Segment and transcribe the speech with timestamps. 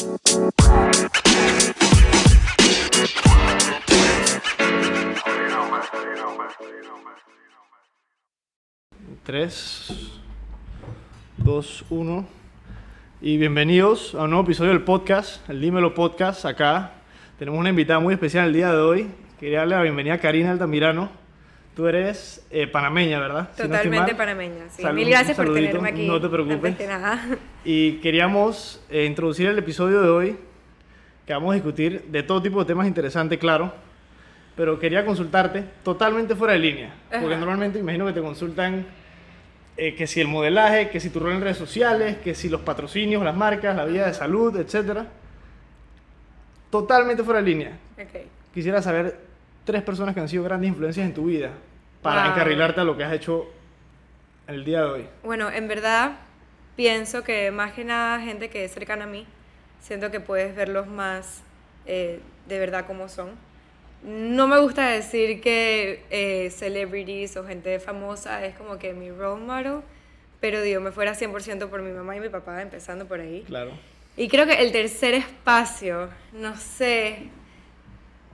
[0.00, 0.08] 3,
[11.36, 12.26] 2, 1.
[13.20, 16.46] Y bienvenidos a un nuevo episodio del podcast, el Dímelo Podcast.
[16.46, 16.92] Acá
[17.38, 19.10] tenemos una invitada muy especial el día de hoy.
[19.38, 21.19] Quería darle la bienvenida a Karina Altamirano.
[21.80, 23.48] Tú eres eh, panameña, ¿verdad?
[23.56, 24.68] Si no Totalmente panameña.
[24.68, 24.82] Sí.
[24.82, 26.06] Salud, Mil gracias por tenerme aquí.
[26.06, 26.76] no te preocupes.
[26.76, 27.26] Que nada.
[27.64, 30.36] Y queríamos eh, introducir el episodio de hoy,
[31.24, 33.72] que vamos a discutir de todo tipo de temas interesantes, claro.
[34.56, 36.94] Pero quería consultarte totalmente fuera de línea.
[37.08, 37.38] Porque Ajá.
[37.38, 38.84] normalmente imagino que te consultan
[39.78, 42.60] eh, que si el modelaje, que si tu rol en redes sociales, que si los
[42.60, 45.04] patrocinios, las marcas, la vida de salud, etc.
[46.68, 47.78] Totalmente fuera de línea.
[47.98, 48.20] Ok.
[48.52, 49.18] Quisiera saber
[49.64, 51.52] tres personas que han sido grandes influencias en tu vida
[52.02, 52.32] para Wow.
[52.32, 53.46] encarrilarte a lo que has hecho
[54.46, 55.06] el día de hoy.
[55.22, 56.12] Bueno, en verdad
[56.76, 59.26] pienso que más que nada gente que es cercana a mí,
[59.80, 61.42] siento que puedes verlos más
[61.86, 63.30] eh, de verdad como son.
[64.02, 69.42] No me gusta decir que eh, celebrities o gente famosa es como que mi role
[69.44, 69.80] model,
[70.40, 73.42] pero digo, me fuera 100% por mi mamá y mi papá, empezando por ahí.
[73.46, 73.72] Claro.
[74.16, 77.28] Y creo que el tercer espacio, no sé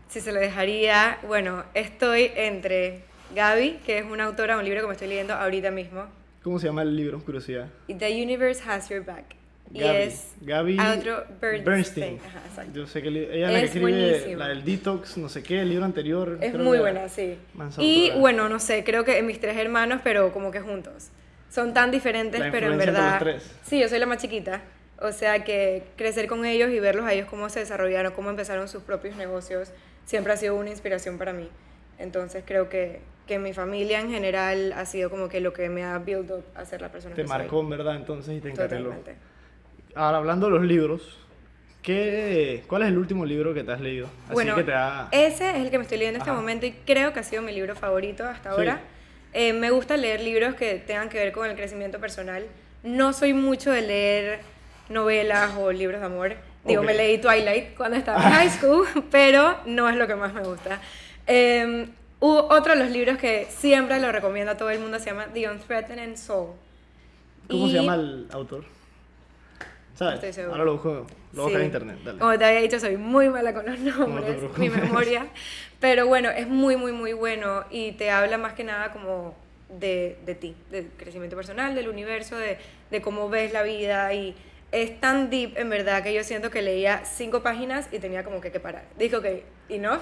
[0.08, 1.18] si se lo dejaría.
[1.26, 3.02] Bueno, estoy entre
[3.34, 6.04] Gaby, que es una autora de un libro que me estoy leyendo ahorita mismo,
[6.42, 7.18] ¿Cómo se llama el libro?
[7.20, 7.66] Curiosidad.
[7.88, 9.34] y The Universe Has Your Back.
[9.72, 9.96] Y Gaby.
[9.98, 12.20] es Gaby otro Bernstein.
[12.24, 12.72] Ajá, exacto.
[12.72, 14.38] Yo sé que ella es la que Es escribe buenísimo.
[14.38, 16.38] la del detox, no sé qué, el libro anterior.
[16.40, 17.36] Es muy buena, sí.
[17.78, 18.20] Y autora.
[18.20, 21.08] bueno, no sé, creo que mis tres hermanos, pero como que juntos.
[21.50, 23.10] Son tan diferentes, La pero en verdad...
[23.14, 23.50] los tres.
[23.64, 24.62] Sí, yo soy la más chiquita.
[25.00, 28.68] O sea que crecer con ellos y verlos a ellos cómo se desarrollaron, cómo empezaron
[28.68, 29.72] sus propios negocios,
[30.04, 31.48] siempre ha sido una inspiración para mí.
[31.98, 35.84] Entonces creo que, que mi familia en general ha sido como que lo que me
[35.84, 37.38] ha build up a ser la persona Te que soy.
[37.38, 38.50] marcó en verdad entonces y te.
[38.50, 39.16] Totalmente.
[39.94, 41.18] Ahora, hablando de los libros,
[41.82, 44.06] ¿qué, ¿cuál es el último libro que te has leído?
[44.26, 45.08] Así Bueno, que te ha...
[45.10, 47.42] ese es el que me estoy leyendo en este momento y creo que ha sido
[47.42, 48.56] mi libro favorito hasta Sí.
[48.56, 48.80] ahora.
[49.32, 52.46] Eh, me gusta leer libros que tengan que ver con el crecimiento personal.
[52.82, 54.40] No soy mucho de leer
[54.88, 56.34] novelas o libros de amor.
[56.64, 56.86] Digo, Ok.
[56.86, 60.42] me leí Twilight cuando estaba en high school, pero no es lo que más me
[60.42, 60.80] gusta.
[61.26, 61.88] Eh,
[62.18, 65.48] otro de los libros que siempre lo recomiendo a todo el mundo se llama The
[65.50, 66.50] Unthreatened Soul.
[67.48, 68.64] ¿Cómo Y- se llama el autor?
[69.94, 70.22] ¿Sabes?
[70.22, 70.44] estoy.
[70.44, 71.66] Ahora lo busco, lo busco en Sí.
[71.66, 71.98] internet.
[72.04, 72.18] Dale.
[72.18, 74.58] Como te había dicho, soy muy mala con los nombres, preocupes.
[74.58, 75.26] mi memoria.
[75.80, 79.34] Pero bueno, es muy, muy, muy bueno y te habla más que nada como
[79.70, 82.58] de, de ti, del crecimiento personal, del universo, de,
[82.90, 84.34] de cómo ves la vida y
[84.72, 88.40] es tan deep en verdad que yo siento que leía cinco páginas y tenía como
[88.40, 88.84] que, que parar.
[88.98, 89.26] Dije, ok,
[89.70, 90.00] enough.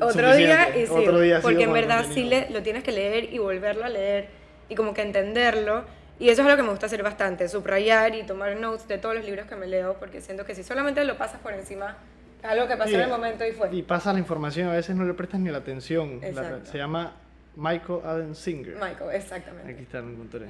[0.00, 3.32] Otro día y sí, Otro día porque en verdad sí le, lo tienes que leer
[3.32, 4.28] y volverlo a leer
[4.68, 5.84] y como que entenderlo.
[6.18, 9.14] Y eso es algo que me gusta hacer bastante, subrayar y tomar notes de todos
[9.16, 11.96] los libros que me leo, porque siento que si solamente lo pasas por encima,
[12.42, 13.68] algo que pasó Sí, en el momento y fue.
[13.74, 16.20] Y pasa la información, a veces no le prestas ni la atención.
[16.32, 17.14] La- se llama
[17.56, 18.74] Michael Allen Singer.
[18.74, 19.72] Michael, exactamente.
[19.72, 20.46] Aquí está, lo encontré.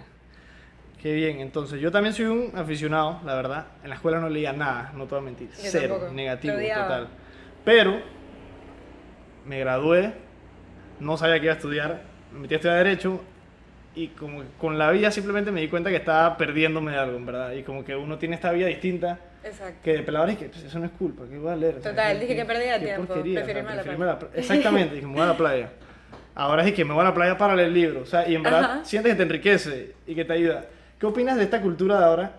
[1.01, 3.67] Qué bien, entonces yo también soy un aficionado, la verdad.
[3.83, 5.49] En la escuela no leía nada, no te voy a mentir.
[5.51, 7.09] Yo Cero, tampoco, negativo, total.
[7.65, 8.01] Pero
[9.47, 10.13] me gradué,
[11.01, 13.21] no sabía que iba a estudiar, me metí a estudiar Derecho
[13.95, 17.19] y como que con la vida simplemente me di cuenta que estaba perdiéndome de algo,
[17.25, 17.53] verdad.
[17.53, 19.79] Y como que uno tiene esta vida distinta Exacto.
[19.85, 21.77] que de pelado es que pues, eso no es culpa, que voy a leer.
[21.77, 23.93] O sea, Total, dije que qué- perdía qué tiempo, porquería, o sea, a la prefiero
[23.93, 25.69] irme a la pla- Exactamente, dije, me voy a la playa.
[26.37, 28.43] Ahora es que me voy a la playa para leer libros, o sea, y en
[28.43, 28.85] verdad Ajá.
[28.85, 30.65] sientes que te enriquece y que te ayuda.
[30.99, 32.33] ¿Qué opinas de esta cultura de ahora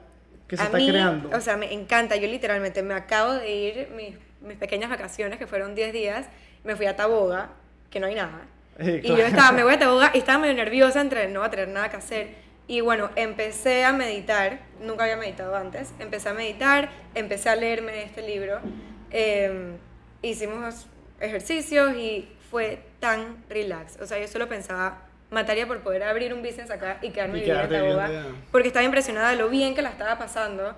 [0.48, 1.30] que se a está mí, creando?
[1.36, 2.18] o sea, me encanta.
[2.18, 6.28] Yo literalmente me acabo de ir mis, mis pequeñas vacaciones, que fueron 10 días,
[6.66, 7.50] me fui a Taboga,
[7.90, 8.42] que no hay nada.
[8.80, 11.50] Y yo estaba, me voy a Taboga y estaba medio nerviosa entre no va a
[11.50, 12.28] tener nada que hacer.
[12.68, 18.04] Y bueno, empecé a meditar, nunca había meditado antes, empecé a meditar, empecé a leerme
[18.04, 18.60] este libro,
[19.12, 19.78] eh,
[20.24, 20.88] hicimos
[21.20, 24.02] ejercicios y fue tan relax.
[24.02, 27.42] O sea, yo solo pensaba, mataría por poder abrir un business acá y quedarme Y
[27.42, 30.76] viviendo en Taboga, porque estaba impresionada de lo bien que la estaba pasando.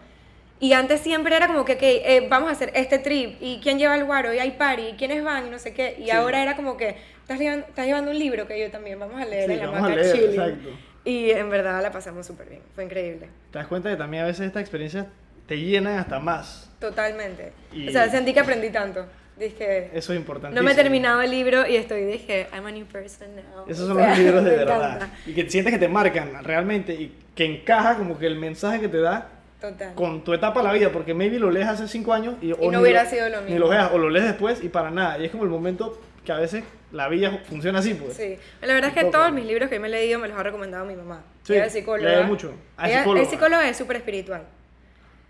[0.60, 3.78] Y antes siempre era como que, ok, eh, vamos a hacer este trip, y quién
[3.78, 5.96] lleva el guaro, y hay party, y quiénes van, y no sé qué.
[6.00, 6.12] Y Sí.
[6.12, 9.26] ahora era como que, estás llevando, estás llevando un libro que yo también, vamos a
[9.26, 10.30] leer Sí, en la vamos a leer, chilling.
[10.32, 10.70] exacto.
[11.06, 13.30] Y en verdad la pasamos súper bien, fue increíble.
[13.52, 15.06] Te das cuenta que también a veces estas experiencias
[15.46, 16.70] te llenan hasta más.
[16.80, 17.54] Totalmente.
[17.72, 19.06] Y- O sea, sentí que aprendí tanto.
[19.38, 20.56] Dije, Eso es importante.
[20.56, 23.66] no me he terminado el libro y estoy, dije, I'm a new person now.
[23.68, 24.96] Esos O son sea, los libros de verdad.
[24.96, 25.10] encanta.
[25.28, 28.88] Y que sientes que te marcan realmente y que encaja como que el mensaje que
[28.88, 29.30] te da
[29.62, 29.96] Total.
[29.96, 32.58] con tu etapa de la vida, porque maybe lo lees hace cinco años y, o
[32.60, 33.60] no ni hubiera sido lo Ni mismo.
[33.62, 35.18] lo veas, o lo lees después y para nada.
[35.18, 38.16] Y es como el momento que a veces la vida funciona así, pues.
[38.16, 40.44] Sí, la verdad es que todos mis libros que me he leído me los ha
[40.44, 41.24] recomendado mi mamá.
[41.44, 42.20] Sí, Ella es psicóloga.
[42.20, 42.54] lee mucho.
[42.78, 43.24] Ah, Ella psicóloga.
[43.24, 44.44] es psicóloga, es súper espiritual.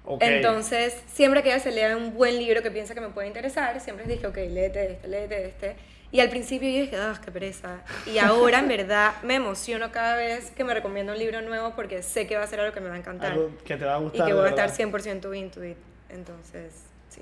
[0.05, 0.21] Ok.
[0.23, 3.79] Entonces, siempre que ella se lea un buen libro que piensa que me puede interesar,
[3.79, 5.75] siempre les dije, ok, léete este, léete este.
[6.11, 7.81] Y al principio yo dije, ah, qué pereza.
[8.05, 12.01] Y ahora, en verdad, me emociono cada vez que me recomienda un libro nuevo porque
[12.01, 13.33] sé que va a ser algo que me va a encantar.
[13.33, 14.25] Algo que te va a y gustar.
[14.25, 15.77] que de voy a estar 100% into it.
[16.09, 17.21] Entonces, sí.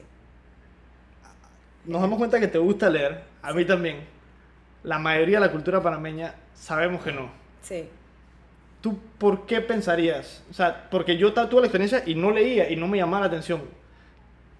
[1.85, 4.05] Nos damos cuenta que te gusta leer, a mí también.
[4.83, 7.31] La mayoría de la cultura panameña sabemos que no.
[7.63, 7.89] Sí.
[8.81, 10.43] ¿Tú por qué pensarías?
[10.51, 13.27] O sea, porque yo tuve la experiencia y no leía y no me llamaba la
[13.27, 13.63] atención.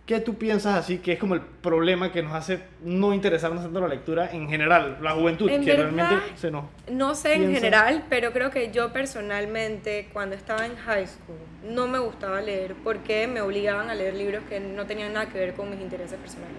[0.06, 3.80] ¿Qué tú piensas así que es como el problema que nos hace no interesarnos tanto
[3.80, 6.66] en la lectura en general, la juventud, En que verdad, realmente se nos...
[6.92, 11.38] No sé en piensa- general, pero creo que yo personalmente, cuando estaba en high school,
[11.74, 15.40] no me gustaba leer porque me obligaban a leer libros que no tenían nada que
[15.40, 16.54] ver con mis intereses personales.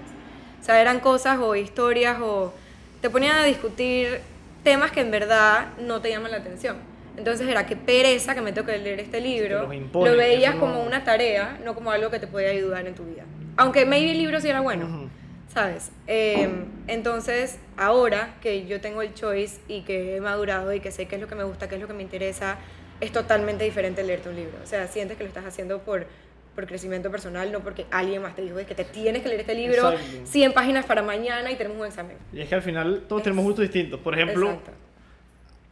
[0.60, 2.52] O sea, eran cosas o historias o
[3.00, 4.18] te ponían a discutir
[4.64, 6.76] temas que en verdad no te llaman la atención.
[7.16, 9.62] Entonces era que pereza que me tengo que leer este libro.
[9.62, 12.84] los imponen, lo veías no- como una tarea, no como algo que te podía ayudar
[12.86, 13.22] en tu vida.
[13.56, 15.08] Aunque maybe el libro sí era bueno.
[15.52, 15.90] ¿Sabes?
[16.06, 16.50] Eh,
[16.86, 21.14] entonces, ahora que yo tengo el choice y que he madurado y que sé qué
[21.16, 22.58] es lo que me gusta, qué es lo que me interesa,
[23.00, 24.52] es totalmente diferente leerte un libro.
[24.62, 26.06] O sea, sientes que lo estás haciendo por,
[26.54, 29.40] por crecimiento personal, no porque alguien más te dijo "Es que te tienes que leer
[29.42, 30.26] este libro, Exacto.
[30.26, 32.16] 100 páginas para mañana y tenemos un examen.
[32.34, 33.98] Y es que al final todos Es- tenemos gustos distintos.
[34.00, 34.72] Por ejemplo, Exacto.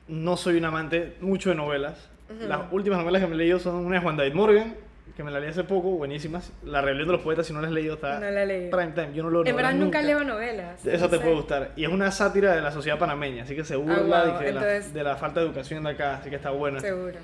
[0.08, 2.08] no soy un amante mucho de novelas.
[2.40, 4.74] Las últimas novelas que me he leído son una de Juan David Morgan,
[5.16, 6.52] que me la leí hace poco, buenísimas.
[6.64, 8.70] La Rebelión de los Poetas, si no la has leído, está No la leído.
[8.76, 9.14] prime time.
[9.14, 10.84] Yo no leo En verdad novelas nunca leo novelas.
[10.84, 11.22] Eso no te sé.
[11.22, 11.70] puede gustar.
[11.76, 14.40] Y es una sátira de la sociedad panameña, así que se burla Ah, de, wow,
[14.40, 16.80] de la, entonces- de la falta de educación de acá, así que está buena.
[16.80, 17.14] Seguro.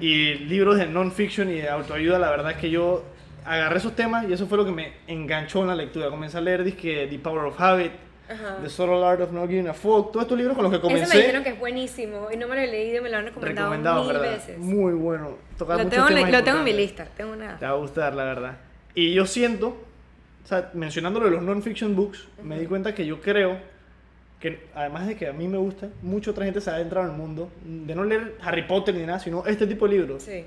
[0.00, 3.04] Y libros de non-fiction y de autoayuda, la verdad es que yo
[3.44, 6.08] agarré esos temas y eso fue lo que me enganchó en la lectura.
[6.10, 7.92] Comencé a leer disque The Power of Habit,
[8.28, 8.58] Ajá.
[8.62, 10.86] The Subtle Art of Not Giving a Fuck, todos estos libros con los que Ese
[10.86, 11.18] me comencé.
[11.18, 14.04] dijeron que es buenísimo y no me lo he leído me lo han recomendado recomendado,
[14.04, 14.30] mil ¿verdad?
[14.32, 14.58] veces.
[14.58, 15.36] Muy bueno.
[15.56, 17.06] Toca Lo tengo, lo tengo en mi lista.
[17.16, 17.58] Tengo una.
[17.58, 18.56] Te va a gustar, la verdad.
[18.94, 19.68] Y yo siento,
[20.44, 23.58] o sea, mencionando lo de los non-fiction books, me di cuenta que yo creo
[24.40, 27.12] que, además de que a mí me gusta, mucha otra gente se ha adentrado en
[27.12, 30.22] el mundo de no leer Harry Potter ni nada, sino este tipo de libros.
[30.22, 30.44] Sí,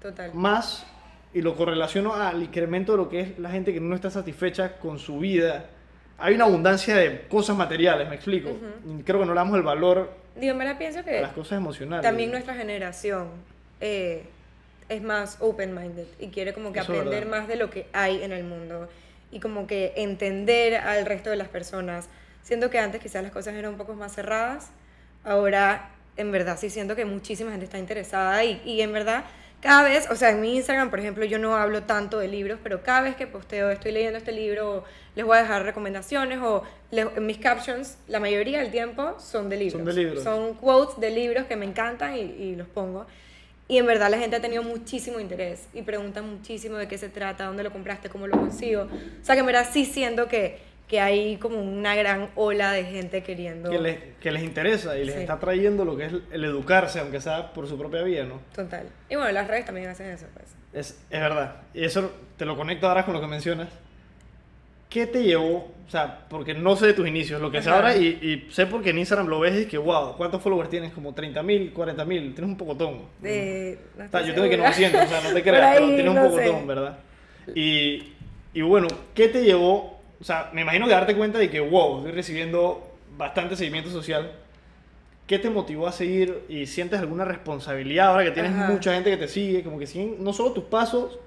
[0.00, 0.32] total.
[0.34, 0.86] Más,
[1.34, 4.78] y lo correlaciono al incremento de lo que es la gente que no está satisfecha
[4.78, 5.66] con su vida.
[6.22, 8.50] Hay una abundancia de cosas materiales, me explico.
[8.86, 11.32] Y creo que no le damos el valor Digo, en verdad pienso a que las
[11.32, 12.02] cosas emocionales.
[12.02, 13.28] también nuestra generación
[13.80, 14.24] eh,
[14.88, 18.22] es más open-minded y quiere como que Eso es aprender más de lo que hay
[18.22, 18.88] en el mundo
[19.30, 22.08] y como que entender al resto de las personas.
[22.42, 24.70] Siento que antes quizás las cosas eran un poco más cerradas,
[25.24, 29.24] ahora en verdad sí siento que muchísima gente está interesada y, y en verdad
[29.62, 32.58] cada vez, o sea, en mi Instagram, por ejemplo, yo no hablo tanto de libros,
[32.62, 36.64] pero cada vez que posteo, estoy leyendo este libro, les voy a dejar recomendaciones o
[36.90, 39.78] les- en mis captions, la mayoría del tiempo son de libros.
[39.78, 40.24] Son de libros.
[40.24, 43.06] Son quotes de libros que me encantan y, y los pongo.
[43.68, 47.08] Y en verdad la gente ha tenido muchísimo interés y pregunta muchísimo de qué se
[47.08, 48.82] trata, dónde lo compraste, cómo lo consigo.
[48.82, 50.58] O sea que en verdad sí siento que,
[50.92, 53.70] que hay como una gran ola de gente queriendo...
[53.70, 55.20] que les, que les interesa y les Sí.
[55.22, 58.40] está trayendo lo que es el educarse, aunque sea por su propia vida, ¿no?
[58.54, 58.86] Total.
[59.08, 60.48] Y bueno, las redes también hacen eso, pues.
[60.74, 61.62] Es, es verdad.
[61.72, 63.70] Y eso te lo conecto ahora con lo que mencionas.
[64.90, 65.72] ¿Qué te llevó?
[65.86, 67.78] O sea, porque no sé de tus inicios, lo que sé Ajá.
[67.78, 68.08] ahora, y,
[68.48, 70.92] y sé porque en Instagram lo ves y que, wow, ¿cuántos followers tienes?
[70.92, 72.98] Como 30 mil, 40 mil, tienes un pocotón.
[73.22, 74.68] De, no O sea, yo tengo que segura.
[74.68, 76.66] 900, o sea, no te creas, pero ahí, tienes un no pocotón, sé.
[76.66, 76.98] ¿verdad?
[77.54, 78.12] Y,
[78.52, 80.01] y bueno, ¿qué te llevó?
[80.22, 84.30] O sea, me imagino que darte cuenta de que, wow, estoy recibiendo bastante seguimiento social.
[85.26, 88.70] ¿Qué te motivó a seguir y sientes alguna responsabilidad ahora que tienes Ajá.
[88.70, 89.64] mucha gente que te sigue?
[89.64, 91.18] Como que siguen no solo tus pasos,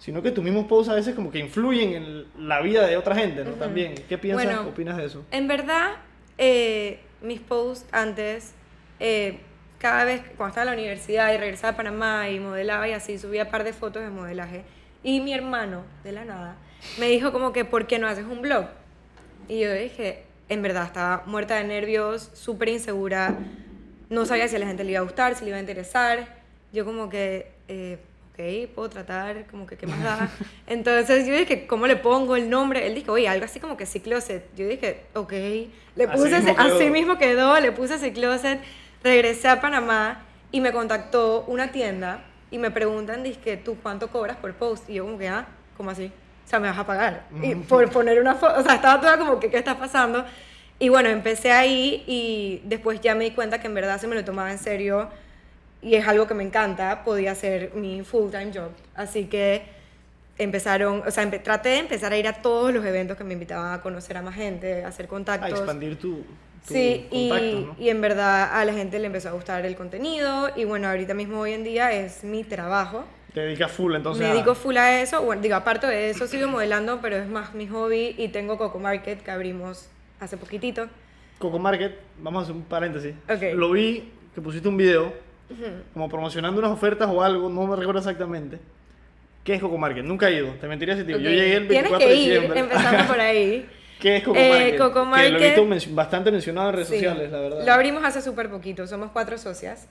[0.00, 3.14] sino que tus mismos posts a veces como que influyen en la vida de otra
[3.14, 3.52] gente, ¿no?
[3.52, 3.94] También.
[4.08, 5.24] ¿Qué piensas, Bueno, opinas de eso?
[5.30, 5.92] En verdad,
[6.36, 8.54] eh, mis posts antes,
[8.98, 9.38] eh,
[9.78, 13.20] cada vez cuando estaba en la universidad y regresaba a Panamá y modelaba y así,
[13.20, 14.64] subía un par de fotos de modelaje.
[15.04, 16.56] Y mi hermano, de la nada,
[16.98, 18.66] me dijo como que, ¿por qué no haces un blog?
[19.48, 23.36] Y yo dije, en verdad, estaba muerta de nervios, súper insegura,
[24.10, 26.42] no sabía si a la gente le iba a gustar, si le iba a interesar.
[26.72, 27.98] Yo como que, eh,
[28.32, 30.30] ok, puedo tratar, como que, ¿qué más da?
[30.66, 32.86] Entonces yo dije, ¿cómo le pongo el nombre?
[32.86, 34.44] Él dijo, oye, algo así como que Cicloset.
[34.56, 38.60] Yo dije, ok, le Así puse, mismo así mismo quedó, le puse Cicloset,
[39.02, 44.36] regresé a Panamá y me contactó una tienda y me preguntan, dije, ¿tú cuánto cobras
[44.36, 44.88] por post?
[44.90, 45.46] Y yo como que, ah,
[45.76, 46.12] ¿cómo así?
[46.52, 47.22] Sea, me vas a pagar.
[47.42, 50.22] Y por poner una foto, o sea, estaba toda como que, ¿qué está pasando?
[50.78, 54.14] Y bueno, empecé ahí y después ya me di cuenta que en verdad se me
[54.14, 55.08] lo tomaba en serio
[55.80, 58.68] y es algo que me encanta, podía ser mi full-time job.
[58.94, 59.62] Así que
[60.36, 63.32] empezaron, o sea, empe- traté de empezar a ir a todos los eventos que me
[63.32, 65.52] invitaban a conocer a más gente, a hacer A contactos.
[65.58, 66.16] expandir tu,
[66.68, 67.76] tu Sí, contacto, y, ¿no?
[67.78, 71.14] y en verdad a la gente le empezó a gustar el contenido y bueno, ahorita
[71.14, 73.06] mismo hoy en día es mi trabajo.
[73.34, 74.22] Te dedicas full entonces.
[74.22, 75.22] me a- dedico full a eso.
[75.22, 78.78] Bueno, digo, aparte de eso, sigo modelando, pero es más mi hobby y tengo Coco
[78.78, 79.88] Market que abrimos
[80.20, 80.88] hace poquitito.
[81.38, 83.14] Coco Market, vamos a hacer un paréntesis.
[83.28, 83.54] Ok.
[83.54, 85.12] Lo vi que pusiste un video
[85.92, 88.58] como promocionando unas ofertas o algo, no me recuerdo exactamente.
[89.44, 90.04] ¿Qué es Coco Market?
[90.04, 91.18] Nunca he ido, te mentiría si te digo.
[91.18, 92.60] Ok, Yo llegué el Tienes 24 que de ir, diciembre.
[92.60, 93.68] empezando por ahí.
[94.00, 94.78] ¿Qué es Coco Eh, Market?
[94.78, 96.94] Coco Que lo he Market- visto men- bastante mencionado en redes Sí.
[96.94, 97.66] sociales, la verdad.
[97.66, 99.88] Lo abrimos hace súper poquito, somos cuatro socias.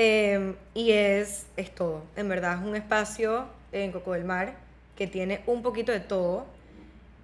[0.00, 4.54] Eh, y es, es todo, en verdad, es un espacio en Coco del Mar
[4.96, 6.46] que tiene un poquito de todo.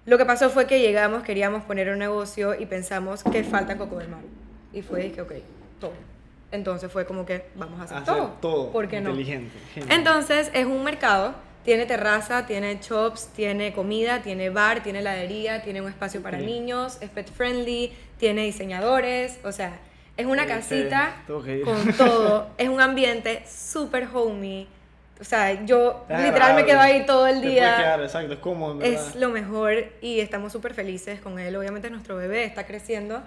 [0.05, 3.77] Lo que pasó fue que llegamos, queríamos poner un negocio y pensamos que falta en
[3.77, 4.19] Coco del Mar.
[4.73, 5.31] Y fue que, ok,
[5.79, 5.93] todo.
[6.51, 8.27] Entonces fue como que vamos a hacer, Hacer todo.
[8.41, 8.71] todo.
[8.73, 9.11] ¿Por qué no?
[9.11, 9.57] Inteligente.
[9.73, 9.95] genio.
[9.95, 15.81] Entonces es un mercado, tiene terraza, tiene shops, tiene comida, tiene bar, tiene heladería, tiene
[15.81, 16.43] un espacio para Ok.
[16.43, 19.79] niños, es pet friendly, tiene diseñadores, o sea,
[20.17, 21.15] es una Sí, casita
[21.63, 24.67] con todo, es un ambiente súper homey,
[25.19, 27.77] o sea, yo Es literal me quedo ahí todo el día.
[27.77, 28.81] quedar, exacto, es cómodo.
[28.81, 31.55] Es lo mejor y estamos súper felices con él.
[31.55, 33.21] Obviamente nuestro bebé está creciendo,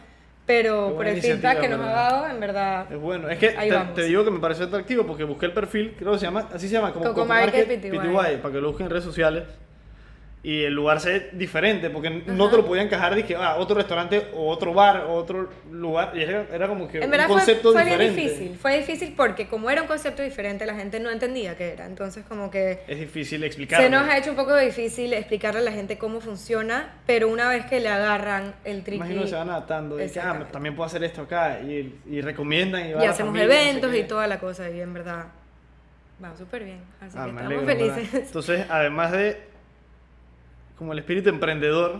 [0.47, 3.71] pero por el feedback que nos ha dado, en verdad, Es bueno, es que te,
[3.95, 6.68] te digo que me pareció atractivo porque busqué el perfil, creo que se llama, así
[6.68, 7.99] se llama, como Coco Coco Market Market PTY.
[7.99, 9.45] PTY, para que lo busquen en redes sociales.
[10.40, 13.75] Y el lugar se ve diferente, porque no te lo podían encajar, dije, ah, otro
[13.76, 16.12] restaurante o otro bar o otro lugar.
[16.16, 18.23] Y era, era como que En un verdad fue, concepto fue bien diferente.
[18.23, 21.87] difícil, fue difícil porque como era un concepto diferente la gente no entendía qué era,
[21.87, 23.85] entonces como que Es difícil explicarlo.
[23.85, 27.49] se nos ha hecho un poco difícil explicarle a la gente cómo funciona, pero una
[27.49, 30.02] vez que le agarran el tricky Imagino que se van adaptando.
[30.02, 31.59] Y que, ah, también puedo hacer esto acá.
[31.61, 32.87] Y, y recomiendan.
[32.87, 35.26] Y, y hacemos familia, no sé eventos y toda la cosa y en verdad
[36.25, 37.95] va súper bien, así Ah, que estamos alegro, ¿verdad?
[37.97, 38.26] felices.
[38.26, 39.49] Entonces, además de
[40.78, 41.97] como el espíritu emprendedor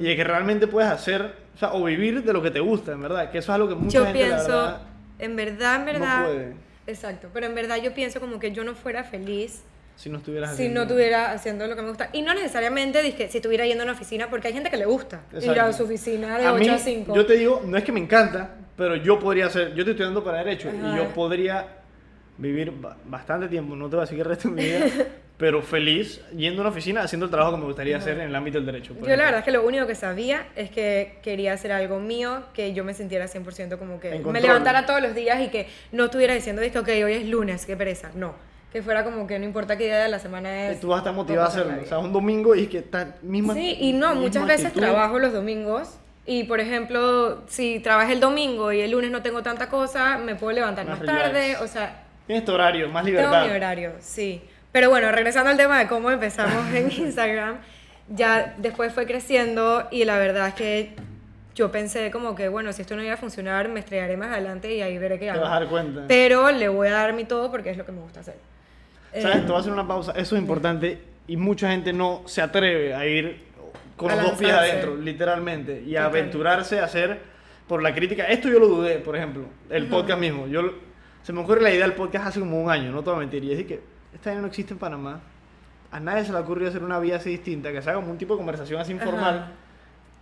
[0.00, 2.92] y de que realmente puedes hacer, o sea, o vivir de lo que te gusta,
[2.92, 4.80] en verdad, que eso es algo que mucha Yo gente la pienso, verdad,
[5.20, 6.52] en verdad, en no verdad, puede
[6.88, 9.62] exacto, pero en verdad yo pienso como que yo no fuera feliz
[9.94, 10.80] si no estuvieras si haciendo.
[10.80, 12.08] no estuviera haciendo lo que me gusta.
[12.12, 14.86] Y no necesariamente dije, si estuviera yendo a una oficina, porque hay gente que le
[14.86, 15.72] gusta ir a Exacto.
[15.74, 17.14] su oficina de a 8 mí, a 5.
[17.14, 20.24] yo te digo, no es que me encanta, pero yo podría hacer, yo estoy estudiando
[20.24, 20.96] para Derecho y Ajá.
[20.96, 21.66] yo podría
[22.38, 24.80] vivir ba- bastante tiempo, no te voy a decir que el resto de mi vida,
[25.42, 28.34] pero feliz yendo a una oficina haciendo el trabajo que me gustaría hacer en el
[28.36, 28.94] ámbito del derecho.
[28.94, 29.24] Yo la ejemplo.
[29.24, 32.84] verdad es que lo único que sabía es que quería hacer algo mío, que yo
[32.84, 36.62] me sintiera 100% como que me levantara todos los días y que no estuviera diciendo,
[36.62, 38.12] "Viste, ok, hoy es lunes, qué pereza.
[38.14, 38.36] No,
[38.72, 40.78] que fuera como que no importa qué día de la semana es.
[40.78, 41.72] tú vas a estar motivado a hacerlo.
[41.82, 43.54] O sea, un domingo y que está misma.
[43.54, 44.86] Sí, y no, muchas veces actitud.
[44.86, 49.42] trabajo los domingos y, por ejemplo, si trabajé el domingo y el lunes no tengo
[49.42, 53.18] tanta cosa, me puedo levantar Más más, tarde, o sea, Tienes tu horario, más Tengo
[53.18, 53.46] libertad.
[53.48, 54.40] mi horario, sí.
[54.72, 57.58] Pero bueno, regresando al tema de cómo empezamos en Instagram,
[58.08, 60.90] ya después fue creciendo y la verdad es que
[61.54, 64.74] yo pensé como que, bueno, si esto no iba a funcionar, me estrellaré más adelante
[64.74, 65.42] y ahí veré qué Te hago.
[65.42, 66.04] vas a dar cuenta.
[66.08, 68.36] Pero le voy a dar mi todo porque es lo que me gusta hacer.
[69.12, 69.36] ¿Sabes?
[69.36, 70.12] Eh, Te voy a hacer una pausa.
[70.16, 73.42] Eso es importante y mucha gente no se atreve a ir
[73.96, 76.04] con A los dos pies adentro, literalmente, y Total.
[76.06, 77.20] aventurarse a hacer
[77.68, 78.24] por la crítica.
[78.24, 80.46] Esto yo lo dudé, por ejemplo, el podcast mismo.
[80.46, 80.62] Yo
[81.22, 83.20] se me ocurre la idea del podcast hace como un año, no te voy a
[83.20, 83.44] mentir.
[83.44, 85.20] Y es decir que esta idea no existe en Panamá.
[85.90, 88.18] A nadie se le ha ocurrido hacer una vía así distinta, que sea como un
[88.18, 89.52] tipo de conversación así informal Ajá.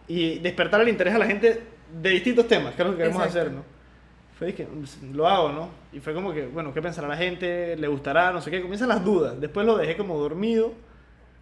[0.08, 1.62] y despertar el interés a la gente
[2.00, 3.40] de distintos temas, que es lo que queremos Exacto.
[3.40, 3.62] hacer, ¿no?
[4.38, 4.66] Fue que
[5.12, 5.68] lo hago, ¿no?
[5.92, 7.76] Y fue como que, bueno, ¿qué pensará la gente?
[7.76, 8.32] ¿Le gustará?
[8.32, 8.62] No sé qué.
[8.62, 9.38] Comienzan las dudas.
[9.38, 10.72] Después lo dejé como dormido.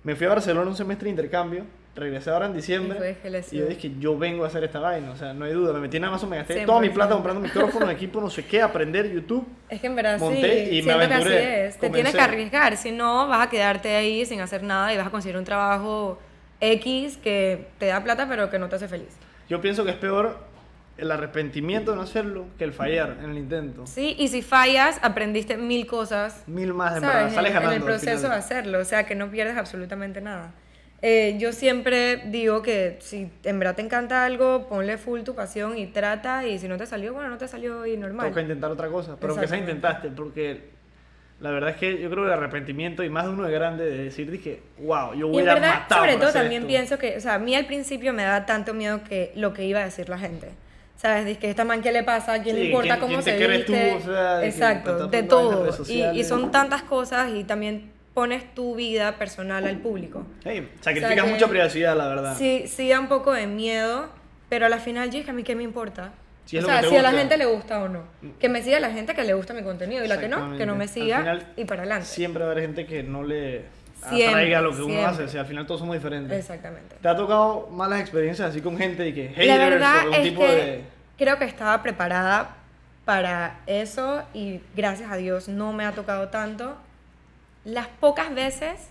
[0.02, 1.64] Me fui a Barcelona un semestre de intercambio.
[1.99, 3.17] Regresé ahora en diciembre.
[3.25, 5.11] Y Y yo dije, yo vengo a hacer esta vaina.
[5.11, 5.73] O sea, no hay duda.
[5.73, 6.93] Me metí en Amazon, me gasté toda mi 100%.
[6.93, 9.47] plata comprando micrófonos, equipo, no sé qué, aprender YouTube.
[9.69, 11.78] Es que en verdad Monté sí, y me siento que así aventuré, es.
[11.78, 15.07] Te tienes que arriesgar, si no vas a quedarte ahí sin hacer nada y vas
[15.09, 16.19] a conseguir un trabajo
[16.61, 19.17] X que te da plata pero que no te hace feliz.
[19.49, 20.38] Yo pienso que es peor
[20.99, 23.87] el arrepentimiento de no hacerlo que el fallar en el intento.
[23.87, 27.21] Sí, y si fallas, aprendiste mil cosas Mil más, en verdad.
[27.21, 27.35] ¿sabes?
[27.35, 27.76] Sales en, ganando.
[27.76, 30.52] en el proceso de hacerlo, o sea, que no pierdes absolutamente nada.
[31.00, 35.78] Eh, yo siempre digo que si en verdad te encanta algo, ponle full tu pasión
[35.78, 38.28] y trata, y si no te salió, bueno, no te salió y normal.
[38.28, 40.71] Toca intentar otra cosa, pero aunque sea intentaste, porque
[41.40, 43.85] la verdad es que yo creo que el arrepentimiento y más de uno de grande
[43.85, 46.67] de decir, dije, wow, yo Y voy en a verdad, matar sobre todo también esto".
[46.69, 49.64] pienso que, o sea, a mí al principio me da tanto miedo que lo que
[49.67, 50.49] iba a decir la gente.
[50.97, 51.26] ¿Sabes?
[51.26, 52.33] Dice que esta man, ¿qué le pasa?
[52.33, 53.73] ¿A quién Sí, le importa ¿quién- cómo quién se crees tú?
[53.73, 53.95] viste?
[53.95, 55.71] O sea, Exacto, de todo.
[55.88, 60.26] Y, y son tantas cosas y también pones tu vida personal al público.
[60.44, 62.37] Hey, sacrificas O sea que- mucha privacidad, la verdad.
[62.37, 64.08] Sí, sí da un poco de miedo,
[64.48, 66.10] pero a la final dije, a mí qué me importa.
[66.44, 67.18] Si o sea, si a la gusta.
[67.20, 68.02] gente le gusta o no.
[68.40, 70.66] Que me siga la gente que le gusta mi contenido y la que no, que
[70.66, 72.06] no me siga Al final, y para adelante.
[72.06, 73.66] Siempre va a haber gente que no le
[74.08, 75.06] Siempre, atraiga lo que uno siempre.
[75.06, 76.37] hace, o sea, al final todos somos diferentes.
[76.37, 76.96] Exactamente.
[77.00, 80.14] ¿Te ha tocado malas experiencias así con gente y que haters La verdad o algún
[80.14, 80.84] es tipo que de...
[81.16, 82.56] creo que estaba preparada
[83.04, 86.76] para eso y gracias a Dios no me ha tocado tanto.
[87.68, 88.88] Las pocas veces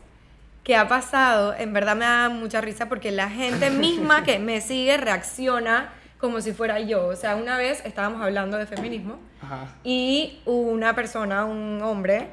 [0.64, 4.62] que ha pasado, en verdad me da mucha risa porque la gente misma que me
[4.62, 7.08] sigue reacciona como si fuera yo.
[7.08, 9.68] O sea, una vez estábamos hablando de feminismo Ajá.
[9.84, 12.28] y una persona, un hombre,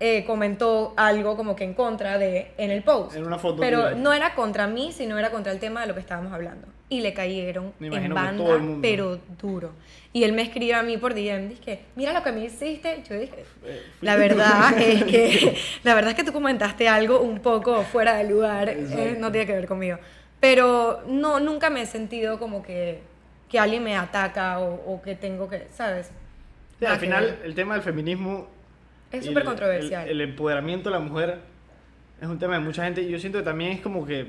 [0.00, 3.16] eh, comentó algo como que en contra de en el post.
[3.16, 5.94] En una foto Pero no era contra mí, sino era contra el tema de lo
[5.94, 6.68] que estábamos hablando.
[6.90, 9.72] Y le cayeron en banda, el pero duro.
[10.14, 13.02] Y él me escribió a mí por DM, dije, mira lo que me hiciste.
[13.08, 17.40] Yo dije, Eh, la verdad es que la verdad es que tú comentaste algo un
[17.40, 19.98] poco fuera de lugar, eh, no tiene que ver conmigo.
[20.40, 23.00] Pero no, nunca me he sentido como que,
[23.50, 26.10] que alguien me ataca o, o que tengo que, ¿sabes?
[26.86, 28.48] Al final, el tema del feminismo.
[29.12, 30.04] Es súper el- controversial.
[30.04, 31.38] El, el empoderamiento de la mujer
[32.20, 34.28] es un tema de mucha gente yo siento que también es como que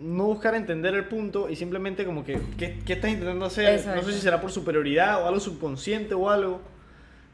[0.00, 3.74] no buscar entender el punto y simplemente como que, ¿qué, qué estás intentando hacer?
[3.74, 4.00] Exacto.
[4.00, 6.60] No sé si será por superioridad o algo subconsciente o algo,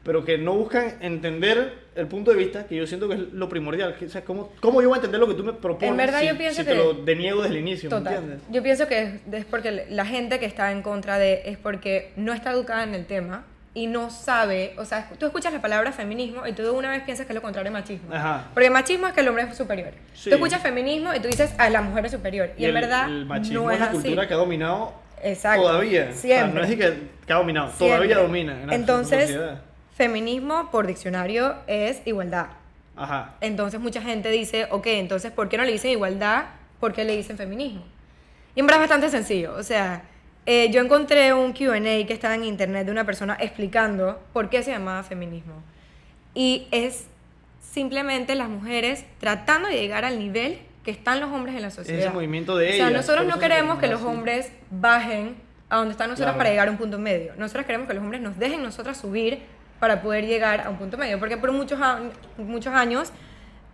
[0.03, 3.49] pero que no buscan entender el punto de vista, que yo siento que es lo
[3.49, 3.95] primordial.
[3.97, 5.97] Que, o sea, ¿cómo, ¿Cómo yo voy a entender lo que tú me propones En
[5.97, 7.89] verdad si, yo pienso si que- te lo deniego desde el inicio?
[7.89, 8.13] ¿me Total.
[8.13, 8.41] entiendes?
[8.51, 12.11] Yo pienso que es, es porque la gente que está en contra de es porque
[12.15, 13.45] no está educada en el tema
[13.77, 17.03] y no sabe, o sea, tú escuchas la palabra feminismo y tú de una vez
[17.03, 18.11] piensas que es lo contrario de machismo.
[18.11, 18.45] Ajá.
[18.51, 19.91] Porque machismo es que el hombre es superior.
[20.15, 20.31] Sí.
[20.31, 22.49] Tú escuchas feminismo y tú dices, ah, la mujer es superior.
[22.57, 23.97] Y, en el, verdad el machismo no es la así.
[23.97, 25.61] cultura que ha dominado Exacto.
[25.61, 26.11] todavía.
[26.11, 26.59] Siempre.
[26.63, 27.87] O sea, no es que, que ha dominado, Siempre.
[28.07, 28.63] todavía domina.
[28.63, 29.61] en Entonces, sociedad.
[29.95, 32.47] feminismo por diccionario es igualdad.
[32.95, 33.35] Ajá.
[33.41, 36.45] Entonces mucha gente dice, ok, entonces ¿por qué no le dicen igualdad?
[36.79, 37.83] ¿Por qué le dicen feminismo?
[38.55, 39.53] Y en verdad es bastante sencillo.
[39.53, 40.01] O sea,
[40.49, 44.63] eh, yo encontré un QA que estaba en internet de una persona explicando por qué
[44.63, 45.61] se llamaba feminismo.
[46.33, 47.05] Y es
[47.59, 51.99] simplemente las mujeres tratando de llegar al nivel que están los hombres en la sociedad.
[51.99, 55.35] ese movimiento de O sea, ellas, nosotros no queremos que los hombres bajen
[55.69, 56.37] a donde están nosotros Claro.
[56.37, 57.33] para llegar a un punto medio.
[57.37, 59.39] Nosotros queremos que los hombres nos dejen nosotras subir
[59.81, 61.19] para poder llegar a un punto medio.
[61.19, 61.77] Porque por muchos,
[62.37, 63.11] muchos años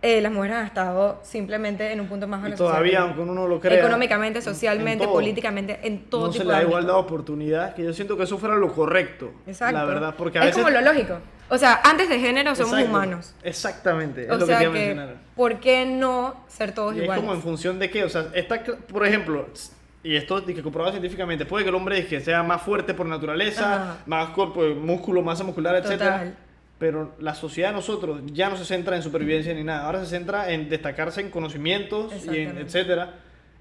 [0.06, 2.58] eh, las mujeres han estado simplemente en un punto más sociedad.
[2.58, 3.78] todavía, aunque uno no lo crea.
[3.78, 7.14] Económicamente, en- socialmente, en políticamente, en todo No se tipo le da igualdad de ámbito.
[7.14, 9.32] oportunidad, que yo siento que eso fuera lo correcto.
[9.46, 9.78] Exacto.
[9.78, 10.62] La verdad, porque a es veces.
[10.62, 11.18] como lo lógico.
[11.48, 13.34] O sea, antes de género somos Exacto, humanos.
[13.42, 15.14] Exactamente, es O lo sea que que, mencionar.
[15.34, 17.22] ¿por qué no ser todos Y es iguales?
[17.24, 19.46] como en función de qué, o sea, está, cl- por ejemplo,
[20.02, 23.06] y esto es que comprobado científicamente, puede que el hombre que sea más fuerte por
[23.06, 23.96] naturaleza, Ajá.
[24.04, 26.34] más cuerpo, músculo, masa muscular, etcétera.
[26.84, 30.06] Pero la sociedad de nosotros ya no se centra en supervivencia ni nada, ahora se
[30.10, 33.14] centra en destacarse en conocimientos y en etcétera.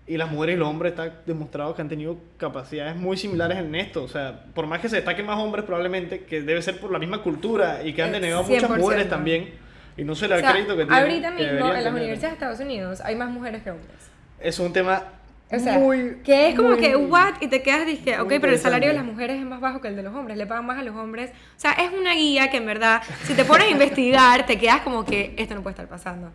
[0.06, 3.74] Y las mujeres y los hombres está demostrado que han tenido capacidades muy similares en
[3.76, 4.04] esto.
[4.04, 7.00] O sea, por más que se destaquen más hombres, probablemente, que debe ser por la
[7.00, 8.78] misma cultura y que han Eh, denegado muchas 100%.
[8.78, 9.52] mujeres también.
[9.96, 11.02] Y no se le da O sea, el crédito que tienen.
[11.02, 13.96] ahorita mismo en las universidades de Estados Unidos hay más mujeres que hombres.
[14.42, 15.02] Es un tema
[15.56, 16.18] O sea, muy.
[16.24, 17.34] que es como muy- que, what?
[17.42, 19.88] Y te quedas, dije, ok, pero el salario de las mujeres es más bajo que
[19.88, 21.30] el de los hombres, le pagan más a los hombres.
[21.32, 24.82] O sea, es una guía que en verdad, si te pones a investigar, te quedas
[24.82, 26.32] como que esto no puede estar pasando.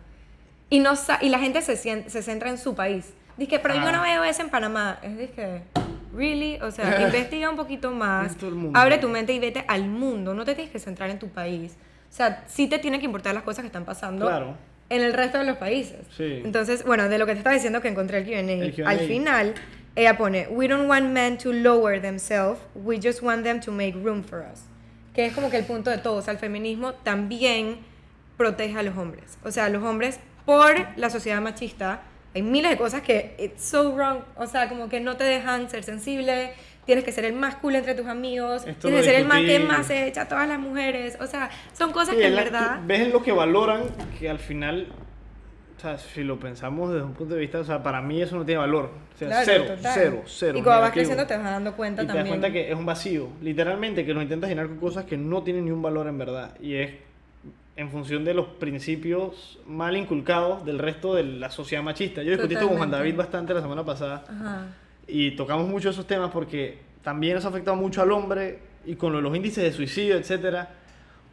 [0.69, 3.13] Y, no, y la gente se, se centra en su país.
[3.37, 3.91] Dice, pero yo Ah.
[3.91, 4.99] no veo eso en Panamá.
[5.01, 5.63] Es dije,
[6.15, 6.59] really?
[6.61, 8.35] O sea, investiga un poquito más.
[8.73, 10.33] Abre tu mente y vete al mundo.
[10.33, 11.75] No te tienes que centrar en tu país.
[12.11, 14.55] O sea, sí te tienen que importar las cosas que están pasando Claro.
[14.89, 15.99] En el resto de los países.
[16.17, 16.41] Sí.
[16.43, 19.53] Entonces, bueno, de lo que te estaba diciendo que encontré el Q&A, al final
[19.95, 23.93] ella pone, we don't want men to lower themselves, we just want them to make
[23.93, 24.61] room for us.
[25.13, 27.79] Que es como que el punto de todo, o sea, el feminismo también
[28.37, 29.37] protege a los hombres.
[29.43, 32.01] O sea, los hombres, por la sociedad machista,
[32.33, 35.69] hay miles de cosas que it's so wrong, o sea, como que no te dejan
[35.69, 36.53] ser sensible,
[36.89, 39.41] tienes que ser el más cool entre tus amigos, Esto tienes que ser el más
[39.41, 42.35] que más se echa a todas las mujeres, o sea, son cosas Sí, que en
[42.35, 42.79] la- verdad...
[42.83, 43.83] ves lo que valoran
[44.19, 44.87] que al final,
[45.77, 48.35] o sea, si lo pensamos desde un punto de vista, o sea, para mí eso
[48.37, 48.91] no tiene valor.
[49.13, 49.91] O sea, Claro, cero, total.
[49.93, 50.57] cero, cero.
[50.57, 50.93] Y cuando vas negativo.
[50.93, 52.39] creciendo te vas dando cuenta y te das también.
[52.39, 55.65] cuenta que es un vacío, literalmente, que lo intentas llenar con cosas que no tienen
[55.65, 56.55] ni un valor en verdad.
[56.59, 56.91] Y es
[57.75, 62.23] en función de los principios mal inculcados del resto de la sociedad machista.
[62.23, 62.91] Yo discutí esto con Juan.
[62.91, 64.65] David bastante la semana pasada Ajá.
[65.11, 69.21] Y tocamos mucho esos temas porque también eso ha afectado mucho al hombre y con
[69.21, 70.69] los índices de suicidio, etcétera,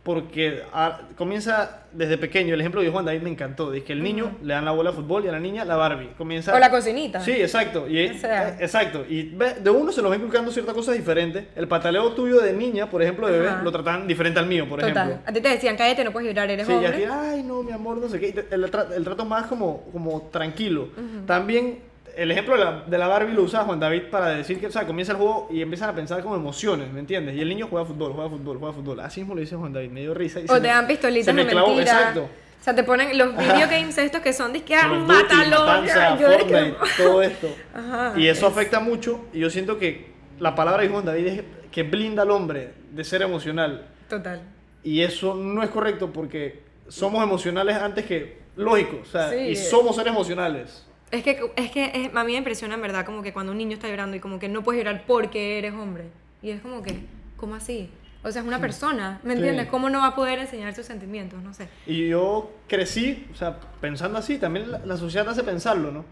[0.03, 4.05] porque ah, comienza desde pequeño, el ejemplo de Juan David me encantó, de que el
[4.05, 6.11] niño le dan la bola de fútbol y a la niña la Barbie.
[6.17, 7.21] Comienza O la cocinita.
[7.21, 7.89] Sí, exacto.
[7.89, 8.51] Y, O sea.
[8.51, 9.05] eh, exacto.
[9.09, 11.47] Y de uno se los va inculcando ciertas cosas diferentes.
[11.57, 14.79] El pataleo tuyo de niña, por ejemplo, de bebé, lo tratan diferente al mío, por
[14.79, 14.97] Total.
[15.09, 15.23] ejemplo.
[15.29, 16.99] A ti te decían, cállate, no puedes llorar, eres Sí, y a hombre.
[16.99, 18.47] ti, ay, no, mi amor, no sé qué.
[18.53, 20.89] El, el trato más como, como tranquilo.
[21.27, 21.81] También,
[22.17, 24.71] el ejemplo de la, de la Barbie lo usa Juan David para decir que, o
[24.73, 27.37] sea, comienza el juego y empiezan a pensar como emociones, ¿me entiendes?
[27.37, 29.01] Y el niño juega fútbol, juega fútbol, juega fútbol.
[29.01, 30.41] Así mismo lo dice Juan David, me dio risa.
[30.41, 31.81] y O se te me- dan pistolitas de mentira.
[31.83, 32.23] Exacto.
[32.25, 35.67] O sea, te ponen los video games estos que son ah, Call of Duty, mátalo.
[35.67, 37.49] Matanza, Yo de que- Fortnite, todo esto.
[37.75, 39.25] Ajá, y eso es- afecta mucho.
[39.33, 40.07] Y yo siento que
[40.41, 43.87] la palabra de Juan David es que blinda al hombre de ser emocional.
[44.09, 44.41] Total.
[44.83, 49.37] Y eso no es correcto porque somos emocionales antes que lógico, o sea, Sí.
[49.37, 50.86] y somos seres emocionales.
[51.11, 53.59] Es que, es que es- a mí me impresiona en verdad como que cuando un
[53.59, 56.05] niño está llorando y como que no puedes llorar porque eres hombre.
[56.43, 56.95] Y es como que,
[57.37, 57.91] ¿cómo así?
[58.25, 59.39] O sea, es una persona, ¿me Sí.
[59.39, 59.69] entiendes?
[59.69, 61.41] ¿Cómo no va a poder enseñar sus sentimientos?
[61.43, 61.69] No sé.
[61.87, 66.05] Y yo crecí, o sea, pensando así, también la, la sociedad te hace pensarlo, ¿no?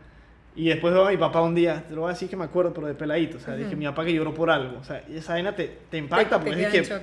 [0.55, 2.45] Y después veo a mi papá un día, te lo voy a decir que me
[2.45, 5.03] acuerdo, pero de peladito, o sea, dije, mi papá que lloró por algo, o sea,
[5.13, 7.03] esa vaina te, te impacta Te- te porque queda es en que shock.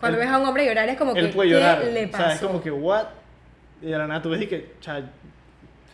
[0.00, 2.06] Cuando él- ves a un hombre llorar es como que, él puede ¿qué llorar, le
[2.06, 2.24] o pasó?
[2.24, 3.04] sea, es como que, what?
[3.82, 5.02] Y de la nada tú ves y que, o sea, o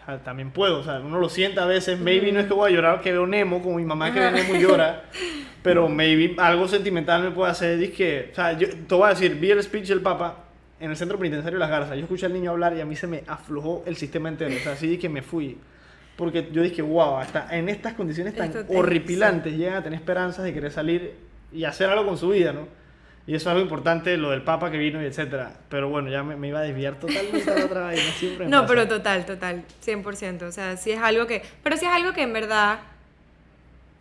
[0.07, 2.71] sea, también puedo, o sea, uno lo siente a veces, maybe no es que voy
[2.71, 4.31] a llorar que veo Nemo, como mi mamá que ve.
[4.31, 5.05] Nemo y llora,
[5.63, 9.11] pero maybe algo sentimental me puede hacer, es que, o sea, yo te voy a
[9.11, 10.45] decir, vi el speech del Papa
[10.81, 12.97] en el centro penitenciario de Las Garzas, yo escuché al niño hablar y a mí
[12.97, 15.59] se me aflojó el sistema entero, o sea, así que me fui.
[16.17, 20.45] Porque yo dije, wow, hasta en estas condiciones tan Esto horripilantes llegan a tener esperanzas
[20.45, 21.15] de querer salir
[21.53, 22.69] y hacer algo con su vida, ¿no?
[23.27, 25.55] Y eso es algo importante, lo del Papa que vino y etcétera.
[25.71, 28.63] Pero bueno, ya me, me iba a desviar totalmente a la otra vaina, siempre No,
[28.63, 28.67] pasa.
[28.75, 30.43] pero total, total, 100%.
[30.43, 31.43] O sea, sí es algo que...
[31.63, 32.81] Pero sí es algo que en verdad,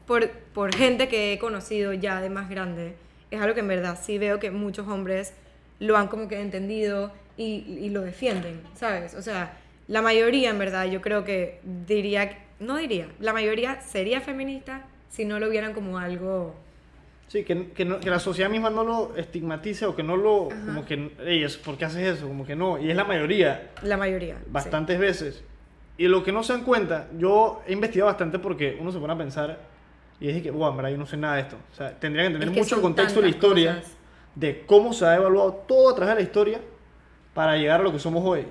[0.05, 2.95] por, por gente que he conocido ya de más grande,
[3.31, 5.33] es algo que en verdad sí veo que muchos hombres
[5.79, 9.15] lo han como que entendido y, y lo defienden, ¿sabes?
[9.15, 9.57] O sea,
[9.87, 15.23] la mayoría en verdad yo creo que diría, no diría, la mayoría sería feminista si
[15.25, 16.55] no lo vieran como algo...
[17.33, 20.49] Sí, que, que, no- que la sociedad misma no lo estigmatice o que no lo...
[20.67, 22.27] Como que, es- ¿por qué haces eso?
[22.27, 22.77] Como que no.
[22.79, 24.35] Y es la mayoría, La mayoría.
[24.37, 24.43] sí.
[24.51, 25.43] bastantes veces.
[25.97, 29.13] Y lo que no se dan cuenta, yo he investigado bastante porque uno se pone
[29.13, 29.57] a pensar
[30.19, 31.55] y dije que, wow, en verdad yo no sé nada de esto.
[31.71, 33.91] O sea, tendría que entender Es que mucho el contexto de la historia, cosas.
[34.35, 36.61] de cómo se ha evaluado todo a través de la historia
[37.33, 38.45] para llegar a lo que somos hoy.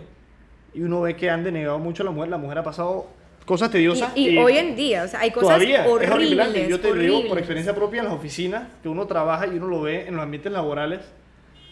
[0.75, 3.07] Y uno ve que han denegado mucho a la mujer, la mujer ha pasado
[3.45, 4.13] cosas tediosas.
[4.15, 6.15] Y, y hoy en día, o sea, hay cosas Todavía es horribles.
[6.15, 6.69] horripilante.
[6.69, 7.39] Yo te lo digo por horribles.
[7.41, 10.53] experiencia propia en las oficinas, que uno trabaja y uno lo ve en los ambientes
[10.53, 11.01] laborales,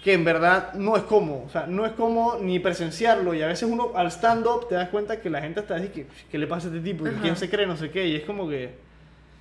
[0.04, 1.42] que en verdad no es cómodo.
[1.46, 3.34] O sea, no es cómodo ni presenciarlo.
[3.34, 6.24] Y a veces uno al stand-up te das cuenta que la gente está diciendo, ¿qué,
[6.30, 7.06] ¿qué le pasa a este tipo?
[7.06, 7.10] ¿Y.
[7.22, 7.66] ¿Quién se cree?
[7.66, 8.06] No sé qué.
[8.06, 8.70] Y es como que,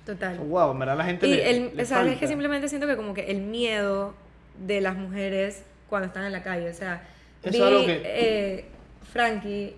[0.06, 0.38] Total.
[0.38, 2.26] wow, en verdad la gente Y le, el, le o sea, es que falta.
[2.28, 4.14] simplemente siento que como que el miedo
[4.58, 7.02] de las mujeres cuando están en la calle, o sea,
[7.42, 8.64] vi, es algo que- eh,
[9.12, 9.74] Frankie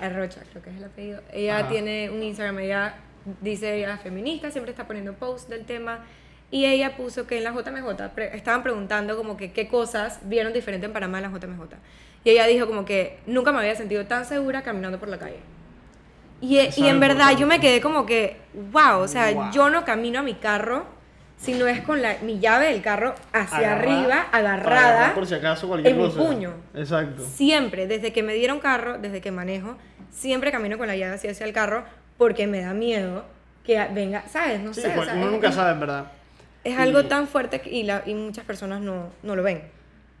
[0.00, 1.68] Arrocha, creo que es el apellido, ella Ajá.
[1.68, 2.94] tiene un Instagram, ella
[3.40, 6.04] dice ella es feminista, siempre está poniendo posts del tema,
[6.50, 10.52] y ella puso que en la JMJ pre- estaban preguntando como que qué cosas vieron
[10.52, 11.62] diferente en Panamá en la JMJ.
[12.24, 15.38] Y ella dijo como que nunca me había sentido tan segura caminando por la calle.
[16.40, 18.36] Y, Eso y en verdad yo me quedé como que,
[18.72, 19.50] wow, o sea, Wow.
[19.52, 20.86] yo no camino a mi carro
[21.38, 25.26] si no es con la, mi llave del carro hacia Agarrada, arriba, agarrada, agarrar por
[25.26, 26.18] si acaso cualquier en mi cosa.
[26.18, 26.52] puño.
[26.74, 27.24] Exacto.
[27.24, 29.76] siempre, desde que me dieron carro, desde que manejo,
[30.10, 31.84] siempre camino con la llave así hacia el carro
[32.16, 33.24] porque me da miedo
[33.64, 34.60] que venga, ¿sabes?
[34.60, 34.88] No Sí, sé.
[34.94, 36.12] uno es- nunca sabe, en verdad.
[36.64, 39.62] Es algo tan fuerte y, la, y muchas personas no, no lo ven.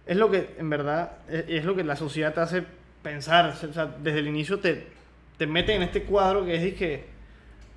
[0.06, 2.62] Es lo que, en verdad, es, es lo que la sociedad te hace
[3.02, 3.54] pensar.
[3.68, 4.86] O sea, desde el inicio te,
[5.36, 7.04] te mete en este cuadro que es que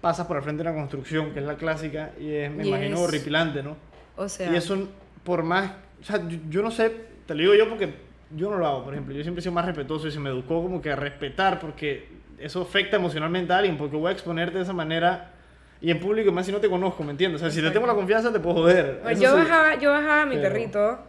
[0.01, 2.99] pasas por el frente de una construcción, que es la clásica, y es, me imagino,
[3.01, 3.77] horripilante, ¿no?
[4.17, 4.87] O sea, y eso,
[5.23, 5.71] por más.
[6.01, 6.91] O sea, yo, yo no sé,
[7.25, 7.93] te lo digo yo porque
[8.35, 9.13] yo no lo hago, por ejemplo.
[9.15, 12.07] Yo siempre he sido más respetuoso y se me educó como que a respetar, porque
[12.39, 15.31] eso afecta emocionalmente a alguien, porque voy a exponerte de esa manera.
[15.79, 17.41] Y en público, más si no te conozco, ¿me entiendes?
[17.41, 17.79] O sea, si te Exacto.
[17.79, 18.99] tengo la confianza, te puedo joder.
[19.01, 19.37] Pues Eso yo, sí.
[19.49, 20.99] bajaba, yo bajaba a mi Pero- perrito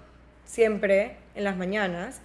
[0.44, 2.20] siempre en las mañanas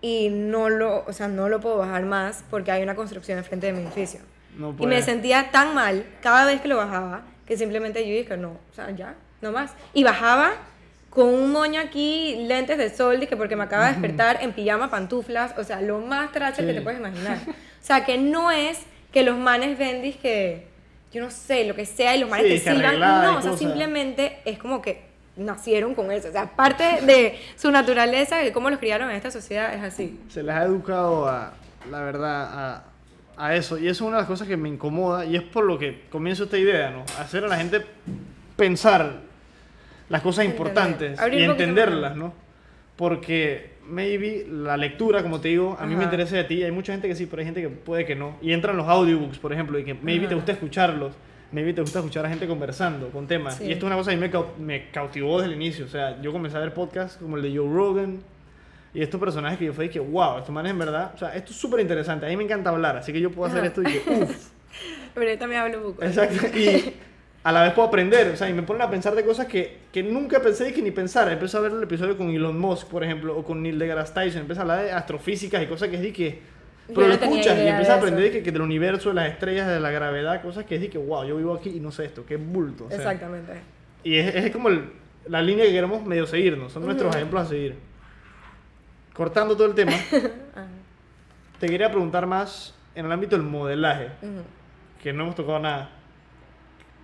[0.00, 3.66] y no lo, o sea, no lo puedo bajar más porque hay una construcción enfrente
[3.68, 4.20] de mi edificio.
[4.58, 8.36] No Y me sentía tan mal cada vez que lo bajaba que simplemente yo dije,
[8.36, 9.72] no, o sea, ya, no más.
[9.94, 10.50] Y bajaba
[11.08, 14.90] con un moño aquí, lentes de sol, dije, porque me acaba de despertar en pijama,
[14.90, 16.74] pantuflas, o sea, lo más trache que Sí.
[16.76, 17.38] te puedes imaginar.
[17.80, 18.80] O sea, que no es
[19.12, 20.66] que los manes ven, que
[21.10, 23.40] yo no sé, lo que sea, y los manes Sí, te que y No, o
[23.40, 26.28] sea, simplemente es como que nacieron con eso.
[26.28, 30.20] O sea, parte de su naturaleza, de cómo los criaron en esta sociedad, es así.
[30.28, 31.54] se les ha educado a,
[31.90, 32.84] la verdad, a,
[33.38, 33.78] a eso.
[33.78, 36.02] Y eso es una de las cosas que me incomoda y es por lo que
[36.10, 37.04] comienzo esta idea, ¿no?
[37.18, 37.82] Hacer a la gente
[38.56, 39.20] pensar
[40.08, 42.16] las cosas importantes y entenderlas.
[42.16, 42.32] ¿no?
[42.96, 46.62] Porque maybe la lectura, como te digo, a mí me interesa de ti.
[46.62, 48.36] Hay mucha gente que sí, pero hay gente que puede que no.
[48.42, 50.34] Y entran los audiobooks, por ejemplo, y que maybe te Ajá.
[50.36, 51.14] gusta escucharlos.
[51.50, 53.56] Maybe te gusta escuchar a gente conversando con temas.
[53.56, 53.64] Sí.
[53.64, 55.86] Y esto es una cosa que a mí me, me cautivó desde el inicio.
[55.86, 58.18] O sea, yo comencé a ver podcasts como el de Joe Rogan,
[58.94, 61.50] y estos personajes que yo fue que, wow, estos manes en verdad, o sea, esto
[61.52, 62.26] es súper interesante.
[62.26, 63.68] A mí me encanta hablar, así que yo puedo hacer Ajá.
[63.68, 64.48] esto y que, uff.
[65.14, 66.02] Pero yo también hablo poco.
[66.02, 66.46] Exacto.
[66.56, 66.94] Y
[67.44, 69.78] a la vez puedo aprender, o sea, y me ponen a pensar de cosas que,
[69.92, 71.30] que nunca pensé que ni pensar.
[71.30, 74.42] Empecé a ver el episodio con Elon Musk, por ejemplo, o con Neil deGrasse Tyson.
[74.42, 76.30] Empecé a hablar de astrofísicas y cosas que es de que.
[76.88, 78.62] Yo Pero no lo tenía escuchas y empiezas a de aprender de que, que del
[78.62, 81.52] universo, de las estrellas, de la gravedad, cosas que es de que, wow, yo vivo
[81.52, 82.84] aquí y no sé esto, qué bulto.
[82.86, 82.96] o sea.
[82.96, 83.52] Exactamente.
[84.04, 84.84] Y es, es como el-
[85.28, 87.74] la línea que queremos medio seguirnos, son nuestros ejemplos a seguir.
[89.18, 89.92] Cortando todo el tema,
[91.60, 94.42] te quería preguntar más en el ámbito del modelaje, Ujú.
[95.02, 95.90] que no hemos tocado nada.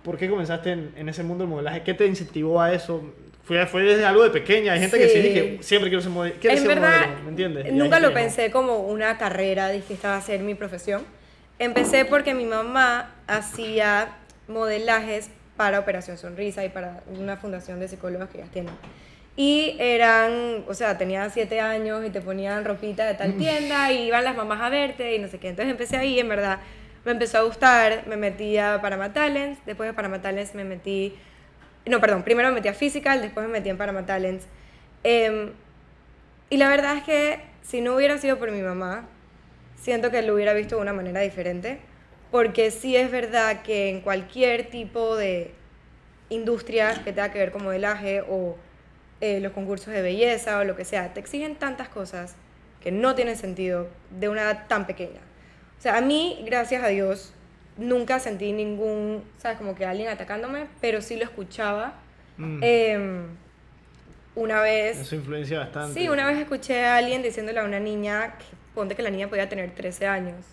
[0.01, 1.83] ¿Por qué comenzaste en, en ese mundo del modelaje?
[1.83, 3.03] ¿Qué te incentivó a eso?
[3.43, 4.71] ¿Fue, fue desde algo de pequeña?
[4.71, 6.35] Hay gente que sí dije, siempre quiero ser modelo.
[6.41, 7.73] En verdad, ¿Me entiendes?
[7.73, 8.21] Nunca lo que no.
[8.21, 11.03] pensé como una carrera, dije que esta va a ser mi profesión.
[11.59, 14.15] Empecé porque mi mamá hacía
[14.47, 18.73] modelajes para Operación Sonrisa y para una fundación de psicólogos que ellas tienen.
[19.37, 24.07] Y eran, o sea, tenía siete años y te ponían ropita de tal tienda y
[24.07, 25.49] iban las mamás a verte y no sé qué.
[25.49, 26.59] Entonces empecé ahí, en verdad,
[27.03, 31.15] me empezó a gustar, me metí a Panama Talents, después de Panama Talents me metí,
[31.85, 34.47] no, perdón, primero me metí a Physical, después me metí en Panama Talents.
[35.03, 35.51] Em,
[36.49, 39.05] y la verdad es que si no hubiera sido por mi mamá,
[39.75, 41.79] siento que lo hubiera visto de una manera diferente,
[42.31, 45.51] porque sí es verdad que en cualquier tipo de
[46.29, 48.57] industria que tenga que ver con modelaje o
[49.21, 52.35] eh, los concursos de belleza o lo que sea, te exigen tantas cosas
[52.81, 55.21] que no tienen sentido de una edad tan pequeña.
[55.79, 57.33] O sea, a mí, gracias a Dios,
[57.77, 59.57] nunca sentí ningún, ¿sabes?
[59.57, 61.93] Como que alguien atacándome, pero sí lo escuchaba.
[62.37, 63.25] Mm, Em,
[64.35, 64.99] una vez...
[64.99, 65.99] Eso influencia bastante.
[65.99, 69.29] Sí, una vez escuché a alguien diciéndole a una niña, que, ponte que la niña
[69.29, 70.45] podía tener 13 años,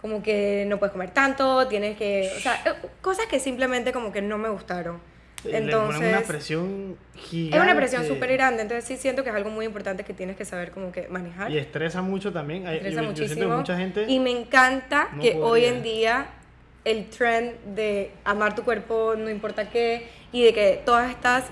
[0.00, 4.12] como que no puedes comer tanto, tienes que, o sea, eh, cosas que simplemente como
[4.12, 5.00] que no me gustaron.
[5.44, 7.56] Entonces, una presión gigante.
[7.56, 10.36] es una presión súper grande, entonces sí siento que es algo muy importante que tienes
[10.36, 11.50] que saber como que manejar.
[11.50, 12.66] Y estresa mucho también.
[12.66, 13.56] Estresa yo, yo siento que muchísimo.
[13.56, 14.04] mucha gente...
[14.08, 15.68] Y me encanta no que hoy podría.
[15.68, 16.26] en día
[16.84, 21.44] el trend de amar tu cuerpo, no importa qué, y de que todas estas,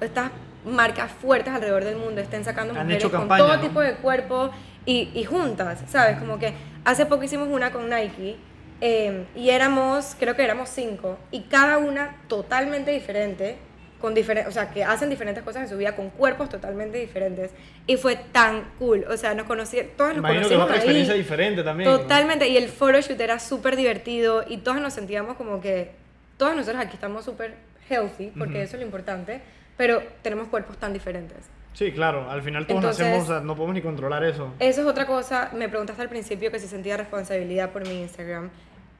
[0.00, 0.30] estas
[0.64, 3.62] marcas fuertes alrededor del mundo estén sacando Han mujeres hecho con campaña, todo ¿no?
[3.62, 4.50] tipo de cuerpo
[4.86, 6.18] y, y juntas, ¿sabes?
[6.18, 6.52] Como que
[6.84, 8.36] hace poco hicimos una con Nike
[8.80, 13.56] eh, y éramos, creo que éramos cinco, y cada una totalmente diferente,
[14.00, 17.52] con diferen- o sea, que hacen diferentes cosas en su vida con cuerpos totalmente diferentes.
[17.86, 20.78] Y fue tan cool, o sea, nos conocí, todos nos Imagino que otra ahí.
[20.80, 21.88] experiencia diferente también.
[21.90, 22.00] ¿no?
[22.00, 25.92] Totalmente, y el photoshoot era súper divertido y todos nos sentíamos como que,
[26.36, 27.54] todos nosotros aquí estamos súper
[27.88, 28.62] healthy, porque Ujú.
[28.64, 29.40] eso es lo importante,
[29.78, 31.38] pero tenemos cuerpos tan diferentes.
[31.74, 32.30] Sí, claro.
[32.30, 34.52] Al final todos Entonces- nacemos, no podemos ni controlar eso.
[34.60, 38.50] Eso es otra cosa, me preguntaste al principio que si sentía responsabilidad por mi Instagram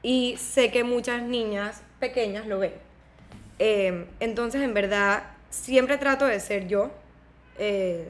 [0.03, 2.73] y sé que muchas niñas pequeñas lo ven.
[3.59, 6.91] Eh, entonces, en verdad, siempre trato de ser yo,
[7.57, 8.09] eh,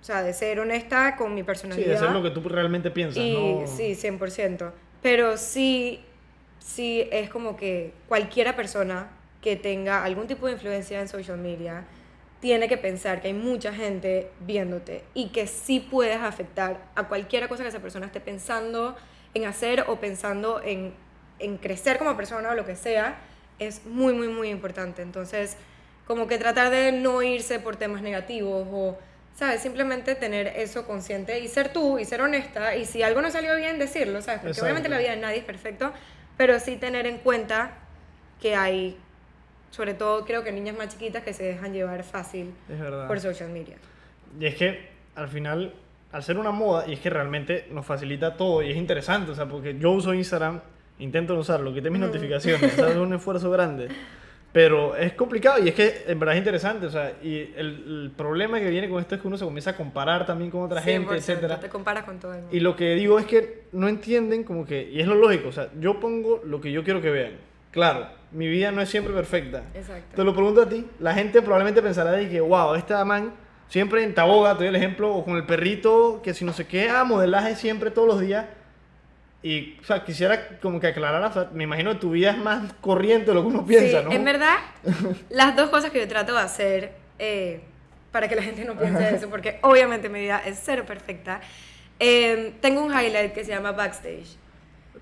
[0.00, 1.86] o sea, de ser honesta con mi Sí, personalidad.
[1.88, 3.66] de hacer lo que tú realmente piensas, Y ¿no?
[3.66, 4.72] sí, 100%.
[5.02, 6.00] Pero sí,
[6.58, 9.10] sí es como que cualquiera persona
[9.42, 11.84] que tenga algún tipo de influencia en social media
[12.42, 17.46] tiene que pensar que hay mucha gente viéndote y que sí puedes afectar a cualquiera
[17.46, 18.96] cosa que esa persona esté pensando
[19.32, 20.92] en hacer o pensando en,
[21.38, 23.16] en crecer como persona o lo que sea,
[23.60, 25.02] es muy, muy, muy importante.
[25.02, 25.56] Entonces,
[26.04, 28.98] como que tratar de no irse por temas negativos o,
[29.36, 29.62] ¿sabes?
[29.62, 33.54] Simplemente tener eso consciente y ser tú y ser honesta y si algo no salió
[33.54, 34.40] bien, decirlo, ¿sabes?
[34.40, 34.64] Porque Exacto.
[34.64, 35.92] obviamente la vida de nadie es perfecto,
[36.36, 37.78] pero sí tener en cuenta
[38.40, 38.98] que hay,
[39.72, 43.08] sobre todo creo que niñas más chiquitas que se dejan llevar fácil Es verdad.
[43.08, 43.76] por social media.
[44.38, 45.72] Y es que al final,
[46.12, 49.34] al ser una moda, y es que realmente nos facilita todo, y es interesante, o
[49.34, 50.60] sea, porque yo uso Instagram,
[50.98, 53.88] intento no usarlo, quité mis notificaciones, o sea, es un esfuerzo grande.
[54.52, 58.12] Pero es complicado y es que en verdad es interesante, o sea, y el, el
[58.14, 60.82] problema que viene con esto es que uno se comienza a comparar también con otra
[60.82, 61.58] gente, 100%, etcétera.
[61.58, 62.54] Te comparas con todo el mundo.
[62.54, 65.52] Y lo que digo es que no entienden como que, y es lo lógico, o
[65.52, 67.32] sea, yo pongo lo que yo quiero que vean.
[67.72, 69.64] Claro, mi vida no es siempre perfecta.
[69.74, 70.14] Exacto.
[70.14, 73.32] Te lo pregunto a ti, la gente probablemente pensará de que, wow, esta man
[73.68, 76.66] siempre en Taboga, te doy el ejemplo, o con el perrito, que si no sé
[76.66, 78.44] qué, ah, modelaje siempre todos los días.
[79.42, 82.38] Y, o sea, quisiera como que aclarar, o sea, me imagino que tu vida es
[82.38, 84.12] más corriente de lo que uno piensa, sí, ¿no?
[84.12, 84.56] en verdad,
[85.30, 87.62] las dos cosas que yo trato de hacer eh,
[88.12, 91.40] para que la gente no piense eso, porque obviamente mi vida es cero perfecta,
[91.98, 94.41] eh, tengo un highlight que se llama Backstage.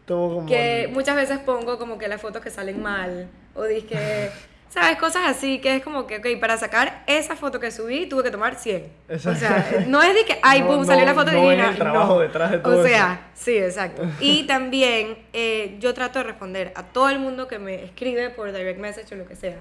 [0.07, 0.47] Como...
[0.47, 4.31] que muchas veces pongo como que las fotos que salen mal o dije,
[4.69, 4.97] ¿sabes?
[4.99, 8.31] Cosas así que es como que, ok, para sacar esa foto que subí tuve que
[8.31, 8.93] tomar 100.
[9.09, 9.31] Exacto.
[9.31, 11.65] O sea, no es de que, ay, No, boom, no, salió la foto no divina.
[11.67, 12.89] es el trabajo detrás de todo O eso.
[12.89, 14.03] sea, sí, exacto.
[14.21, 18.53] Y también eh, yo trato de responder a todo el mundo que me escribe por
[18.53, 19.59] direct message o lo que sea.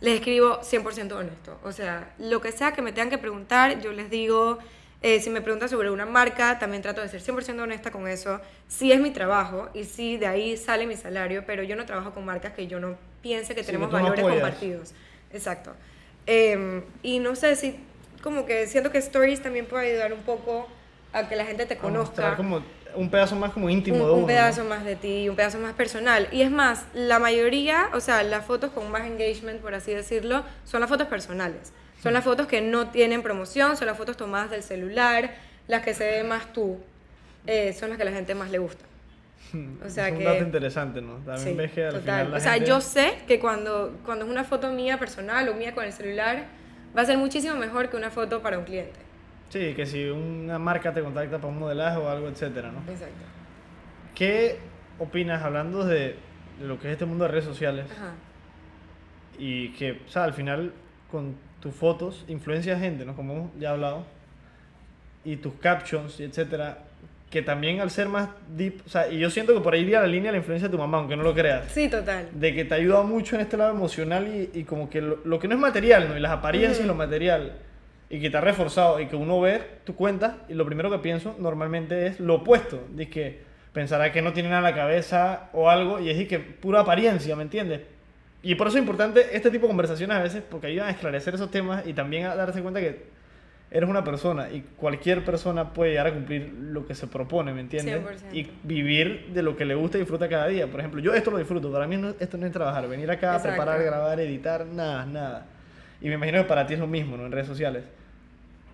[0.00, 1.58] Les escribo 100% honesto.
[1.62, 4.58] O sea, lo que sea que me tengan que preguntar, yo les digo,
[5.02, 8.40] eh, si me preguntan sobre una marca, también trato de ser 100% honesta con eso.
[8.68, 12.12] Sí es mi trabajo y sí de ahí sale mi salario, pero yo no trabajo
[12.12, 14.40] con marcas que yo no piense que Sí, tenemos que no valores apoyas.
[14.42, 14.92] compartidos.
[15.32, 15.72] Exacto.
[16.26, 17.76] Eh, y no sé si,
[18.22, 20.68] como que siento que Stories también puede ayudar un poco
[21.12, 22.62] a que la gente te conozca como
[22.94, 24.20] un pedazo más como íntimo un, de un uno.
[24.22, 24.26] ¿no?
[24.26, 26.28] pedazo más de ti, un pedazo más personal.
[26.32, 30.44] Y es más, la mayoría, o sea, las fotos con más engagement, por así decirlo,
[30.64, 31.72] son las fotos personales.
[32.02, 35.34] Son las fotos que no tienen promoción, son las fotos tomadas del celular,
[35.68, 36.78] las que se ve más tú.
[37.46, 38.84] eh, son las que a la gente más le gusta.
[39.84, 41.14] O sea es un que- dato interesante, ¿no?
[41.16, 42.02] También Sí, ves que al total.
[42.02, 45.48] final la o sea, gente- yo sé que cuando, cuando es una foto mía personal
[45.48, 46.44] o mía con el celular,
[46.96, 48.98] va a ser muchísimo mejor que una foto para un cliente.
[49.48, 52.80] Sí, que si una marca te contacta para un modelaje o algo, etcétera, ¿no?
[52.92, 53.24] Exacto.
[54.14, 54.58] ¿Qué
[54.98, 56.16] opinas hablando de,
[56.60, 57.86] de lo que es este mundo de redes sociales?
[57.90, 58.12] Ajá.
[59.38, 60.72] Y que, o sea, al final
[61.10, 63.14] con tus fotos influencia a gente, ¿no?
[63.14, 64.04] Como hemos ya hablado.
[65.24, 66.78] Y tus captions, y etcétera.
[67.30, 70.00] Que también al ser más deep, o sea, y yo siento que por ahí iría
[70.00, 71.70] la línea de la influencia de tu mamá, aunque no lo creas.
[71.70, 72.28] Sí, total.
[72.32, 75.38] De que te ayuda mucho en este lado emocional y, y como que lo, lo
[75.38, 76.16] que no es material, ¿no?
[76.16, 77.52] Y las apariencias y lo material.
[78.08, 80.98] Y que te ha reforzado y que uno ve tu cuenta y lo primero que
[80.98, 82.82] pienso normalmente es lo opuesto.
[82.90, 83.42] De que
[83.72, 86.80] pensará que no tiene nada en la cabeza o algo y es y que pura
[86.80, 87.82] apariencia, ¿me entiendes?
[88.42, 91.34] Y por eso es importante este tipo de conversaciones a veces porque ayudan a esclarecer
[91.34, 93.04] esos temas y también a darse cuenta que
[93.70, 97.60] eres una persona y cualquier persona puede llegar a cumplir lo que se propone, ¿me
[97.60, 98.00] entiendes?
[98.02, 98.32] 100%.
[98.34, 100.66] Y vivir de lo que le gusta y disfruta cada día.
[100.68, 101.70] Por ejemplo, yo esto lo disfruto.
[101.70, 103.48] Para mí no- esto no es trabajar, venir acá, Exacto.
[103.50, 105.46] preparar, grabar, editar, nada, nada.
[106.00, 107.26] Y me imagino que para ti es lo mismo, ¿no?
[107.26, 107.84] En redes sociales.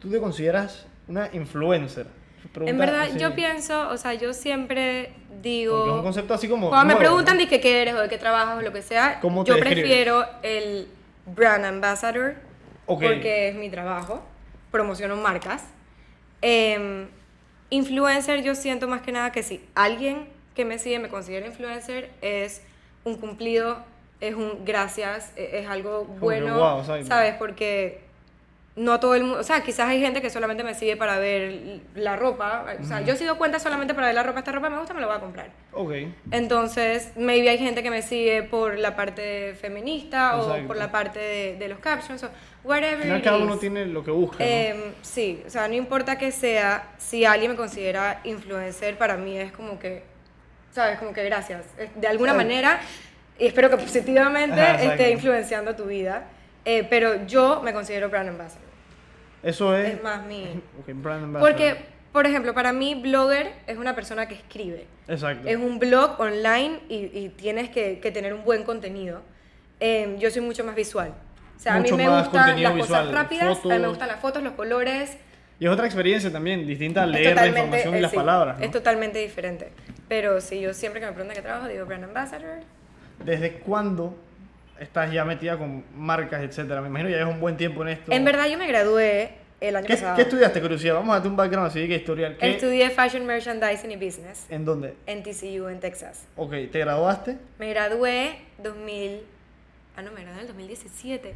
[0.01, 2.07] ¿Tú te consideras una influencer?
[2.53, 5.77] Pregunta En verdad, así, yo pienso, o sea, yo siempre digo...
[5.77, 6.69] Porque es un concepto así como...
[6.69, 9.21] Cuando me preguntan de qué qué eres o de qué trabajas o lo que sea,
[9.21, 9.83] ¿Cómo te yo describes?
[9.85, 10.89] prefiero el
[11.27, 12.35] brand ambassador
[12.87, 13.03] Ok.
[13.03, 14.23] porque es mi trabajo,
[14.71, 15.65] promociono marcas.
[16.43, 17.09] Em,
[17.71, 22.11] influencer, yo siento más que nada que si alguien que me sigue me considera influencer,
[22.23, 22.63] es
[23.05, 23.79] un cumplido,
[24.21, 27.07] es un gracias, e- es algo bueno, ¿sabes?
[27.09, 27.35] ¿sabes?
[27.35, 28.01] Porque
[28.77, 31.81] no todo el mundo, o sea, quizás hay gente que solamente me sigue para ver
[31.95, 34.79] la ropa, o sea, yo sigo cuenta solamente para ver la ropa, esta ropa me
[34.79, 35.49] gusta, me la voy a comprar.
[35.73, 35.93] Ok.
[36.31, 41.19] Entonces, maybe hay gente que me sigue por la parte feminista o por la parte
[41.19, 42.29] de, de los captions o
[42.65, 42.97] whatever.
[42.97, 43.45] Al final it cada is.
[43.45, 44.45] uno tiene lo que busca, ¿no?
[44.45, 49.39] Em, sí, o sea, no importa que sea, si alguien me considera influencer, para mí
[49.39, 50.03] es como que,
[50.73, 50.99] ¿sabes?
[50.99, 51.65] Como que gracias.
[51.95, 52.81] De alguna manera,
[53.39, 56.25] y espero que positivamente Ajá, esté influenciando tu vida,
[56.67, 58.66] eh, pero yo me considero brand ambassador.
[59.47, 59.95] Eso es...
[59.95, 60.43] Es más mi...
[60.81, 61.51] Ok, brand ambassador.
[61.53, 61.77] Porque,
[62.13, 64.87] por ejemplo, para mí, blogger es una persona que escribe.
[65.07, 65.49] Exacto.
[65.49, 69.23] Es un blog online y, y tienes que, que tener un buen contenido.
[69.79, 71.15] Em, yo soy mucho más visual.
[71.57, 73.89] O sea, Mucho a mí me gustan las visual, cosas rápidas, a mí me fotos.
[73.89, 75.17] gustan las fotos, los colores.
[75.59, 78.59] Y es otra experiencia también, distinta a leer la información y eh, las sí, palabras,
[78.59, 78.65] ¿no?
[78.65, 79.71] Es totalmente diferente.
[80.09, 82.59] Pero sí, yo siempre que me preguntan qué trabajo, digo brand ambassador.
[83.25, 84.15] ¿Desde cuándo
[84.81, 86.81] estás ya metida con marcas, etcétera?
[86.81, 88.13] Me imagino ya llevas un buen tiempo en esto.
[88.13, 90.17] En verdad, yo me gradué el año ¿Qué, pasado.
[90.17, 90.95] qué estudiaste, curiosidad?
[90.95, 92.37] Vamos a darte un background así, que historial.
[92.37, 94.95] ¿Qué, Estudié Fashion Merchandising y Business ¿En dónde?
[95.07, 96.27] en TCU, en Texas.
[96.37, 97.39] Ok, ¿te graduaste?
[97.59, 99.21] Me gradué 2000...
[99.97, 101.35] Ah, no, me gradué en el 2017.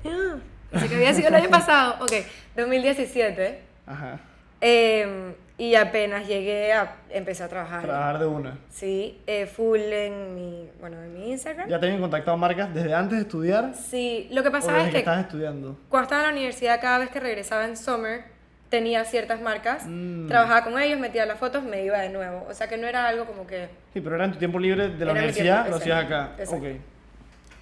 [0.71, 2.05] Pensé que había sido el año pasado.
[2.05, 2.13] Ok,
[2.57, 3.59] 2017.
[3.87, 4.21] Ajá.
[4.61, 7.83] Em, y apenas llegué a empecé a trabajar.
[7.83, 8.59] Trabajar de una.
[8.71, 11.69] Sí, eh, full en mi, bueno, en mi Instagram.
[11.69, 13.73] ¿Ya te habían contactado marcas desde antes de estudiar?
[13.75, 15.79] Sí, lo que ¿O pasaba es que que estabas estudiando?
[15.89, 18.25] cuando estaba en la universidad, cada vez que regresaba en summer,
[18.71, 20.29] tenía ciertas marcas, Mm.
[20.29, 22.47] trabajaba con ellos, metía las fotos, me iba de nuevo.
[22.49, 23.69] O sea que no era algo como que...
[23.93, 26.31] Sí, pero era en tu tiempo libre de la universidad, tiempo, lo hacías acá.
[26.39, 26.65] exacto.
[26.67, 26.73] Ok.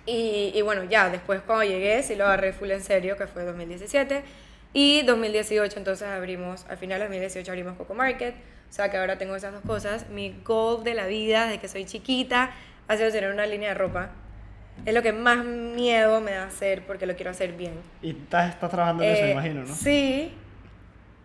[0.06, 3.44] Y, y bueno, ya, después cuando llegué, sí lo agarré full en serio, que fue
[3.44, 4.22] 2017.
[4.72, 8.34] Y 2018, entonces abrimos, al final de 2018 abrimos Coco Market.
[8.34, 10.08] O sea que ahora tengo esas dos cosas.
[10.10, 12.50] Mi goal de la vida, desde que soy chiquita,
[12.86, 14.10] ha sido tener una línea de ropa.
[14.84, 17.72] Es lo que más miedo me da hacer porque lo quiero hacer bien.
[18.02, 19.74] Y estás, estás trabajando en eso, me Eh, imagino, ¿no?
[19.74, 20.32] Sí,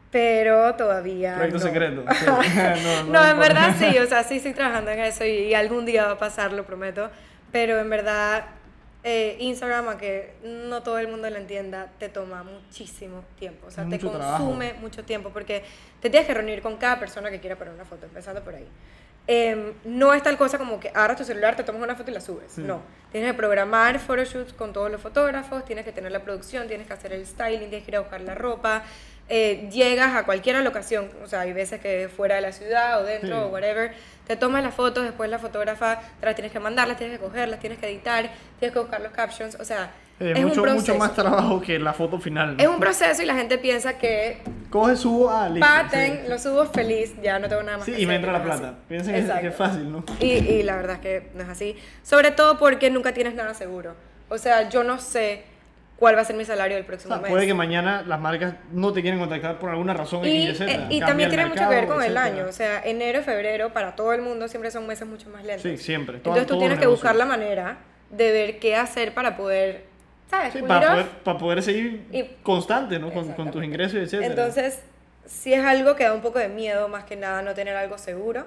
[0.09, 1.35] pero todavía.
[1.35, 1.65] Proyecto no.
[1.65, 2.05] secreto.
[2.13, 2.25] Sí.
[2.83, 5.53] no, no, No, en verdad sí, o sea, sí estoy trabajando en eso y, y
[5.53, 7.09] algún día va a pasar, lo prometo.
[7.51, 8.45] Pero en verdad,
[9.03, 13.67] eh, Instagram, aunque no todo el mundo lo entienda, te toma muchísimo tiempo.
[13.67, 14.81] O sea, Es te mucho consume trabajo.
[14.81, 15.63] mucho tiempo porque
[15.99, 18.67] te tienes que reunir con cada persona que quiera poner una foto, empezando por ahí.
[19.25, 22.13] Em, no es tal cosa como que agarras tu celular, te tomas una foto y
[22.13, 22.51] la subes.
[22.51, 22.61] Sí.
[22.61, 22.81] No.
[23.11, 26.93] Tienes que programar photoshoots con todos los fotógrafos, tienes que tener la producción, tienes que
[26.93, 28.83] hacer el styling, tienes que ir a buscar la ropa.
[29.29, 33.05] Eh, llegas a cualquier locación, o sea, hay veces que fuera de la ciudad o
[33.05, 33.43] dentro Sí.
[33.43, 33.93] o whatever,
[34.27, 37.25] te tomas las fotos, después la fotógrafa te las tienes que mandar, las tienes que
[37.25, 38.29] coger, las tienes que editar,
[38.59, 41.79] tienes que buscar los captions, o sea, Eh, es mucho, un mucho más trabajo que
[41.79, 42.55] la foto final.
[42.55, 42.61] ¿no?
[42.63, 44.37] Es un proceso y la gente piensa que
[44.69, 45.65] Coge, subo, ah, listo.
[45.67, 46.29] paten, sí.
[46.29, 48.43] lo subo feliz, ya no tengo nada más Sí, que y me hacer, entra la
[48.43, 48.75] plata.
[48.87, 50.03] Piensen que es fácil, ¿no?
[50.19, 51.75] Y, y la verdad es que no es así.
[52.03, 53.95] Sobre todo porque nunca tienes nada seguro.
[54.29, 55.43] O sea, yo no sé
[55.97, 57.31] cuál va a ser mi salario del O próximo sea, mes.
[57.31, 60.63] puede que mañana las marcas no te quieren contactar por alguna razón y, X, Y,
[60.63, 62.35] eh, y Cambia también el tiene mucho que ver mercado, con el etcétera.
[62.35, 62.49] año.
[62.49, 65.61] O sea, enero y febrero para todo el mundo siempre son meses mucho más lentos.
[65.63, 66.17] Sí, siempre.
[66.17, 67.77] Entonces tú tienes que buscar la manera
[68.09, 69.85] de ver qué hacer para poder,
[70.29, 70.53] ¿sabes?
[70.53, 73.11] Sí, para poder, para poder seguir Y- constante, ¿no?
[73.11, 74.27] Con, con tus ingresos, etcétera.
[74.27, 74.81] Entonces,
[75.25, 77.97] sí es algo que da un poco de miedo, más que nada, no tener algo
[77.97, 78.45] seguro.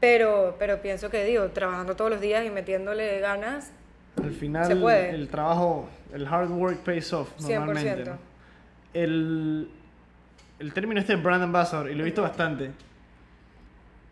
[0.00, 3.70] Pero, pero pienso que, digo, trabajando todos los días y metiéndole ganas,
[4.22, 5.10] Al final, Se puede.
[5.10, 8.04] el trabajo, el hard work pays off, normalmente.
[8.04, 8.06] 100%.
[8.06, 8.18] ¿no?
[8.94, 9.68] El,
[10.60, 12.70] el término este de brand ambassador, y lo he visto bastante,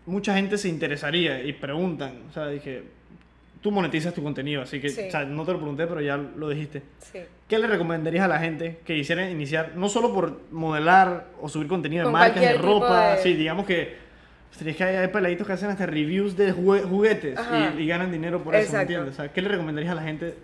[0.07, 2.83] mucha gente se interesaría y preguntan, o sea, dije,
[3.61, 5.03] tú monetizas tu contenido, así que, Sí.
[5.07, 6.83] o sea, no te lo pregunté, pero ya lo dijiste.
[6.99, 7.21] sí.
[7.49, 11.69] ¿Qué le recomendarías a la gente que quisiera iniciar, no solo por modelar o subir
[11.69, 13.95] contenido de Con marcas, de ropa, de- sí, digamos que
[14.61, 17.39] es que hay, hay peladitos que hacen hasta reviews de jugue- juguetes
[17.77, 18.81] y, y ganan dinero por eso, ¿me Exacto.
[18.93, 19.15] entiendes?
[19.15, 20.35] O sea, ¿qué le recomendarías a la gente?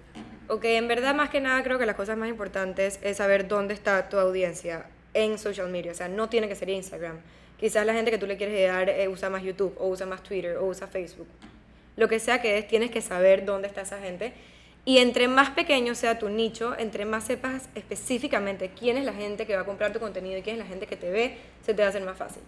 [0.48, 3.74] Ok, en verdad más que nada creo que las cosas más importantes es saber dónde
[3.74, 5.92] está tu audiencia en social media.
[5.92, 7.16] O sea, no tiene que ser Instagram.
[7.61, 10.22] Quizás la gente que tú le quieres llegar eh, usa más YouTube o usa más
[10.22, 11.26] Twitter o usa Facebook.
[11.96, 14.32] Lo que sea que es, tienes que saber dónde está esa gente.
[14.84, 19.44] Y entre más pequeño sea tu nicho, entre más sepas específicamente quién es la gente
[19.44, 21.36] que va a comprar tu contenido y quién es la gente que te ve,
[21.66, 22.42] se te va a hacer más fácil.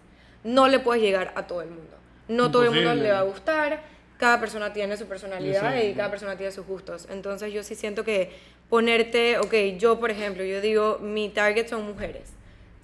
[0.45, 1.97] No le puedes llegar a todo el mundo.
[2.29, 3.83] No todo el mundo le va a gustar.
[4.19, 5.87] Cada persona tiene su personalidad Sí.
[5.89, 7.07] y cada persona tiene sus gustos.
[7.11, 8.31] Entonces yo sí siento que
[8.69, 12.31] ponerte, ok, yo por ejemplo, yo digo, mi target son mujeres.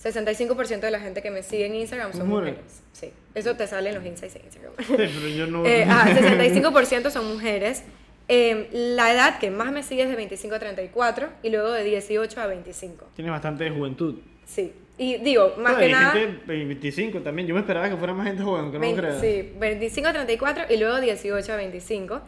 [0.02, 2.54] 65% de la gente que me sigue en Instagram son Mujeres.
[2.56, 2.82] mujeres.
[2.92, 4.72] Sí, eso te sale en los insights de Instagram.
[4.78, 5.64] Sí, pero yo no...
[5.66, 7.82] Eh, ajá, 65% son mujeres.
[8.28, 11.84] Eh, la edad que más me sigue es de 25 a 34 y luego de
[11.84, 13.06] 18 a 25.
[13.14, 14.16] Tiene bastante juventud.
[14.44, 14.72] Sí.
[14.98, 16.10] Y digo, más No, que hay nada...
[16.12, 17.46] gente de 25 también.
[17.46, 19.20] Yo me esperaba que fuera más gente joven, aunque no lo 20 creas.
[19.20, 22.20] sí, 25 a 34 y luego 18 a 25.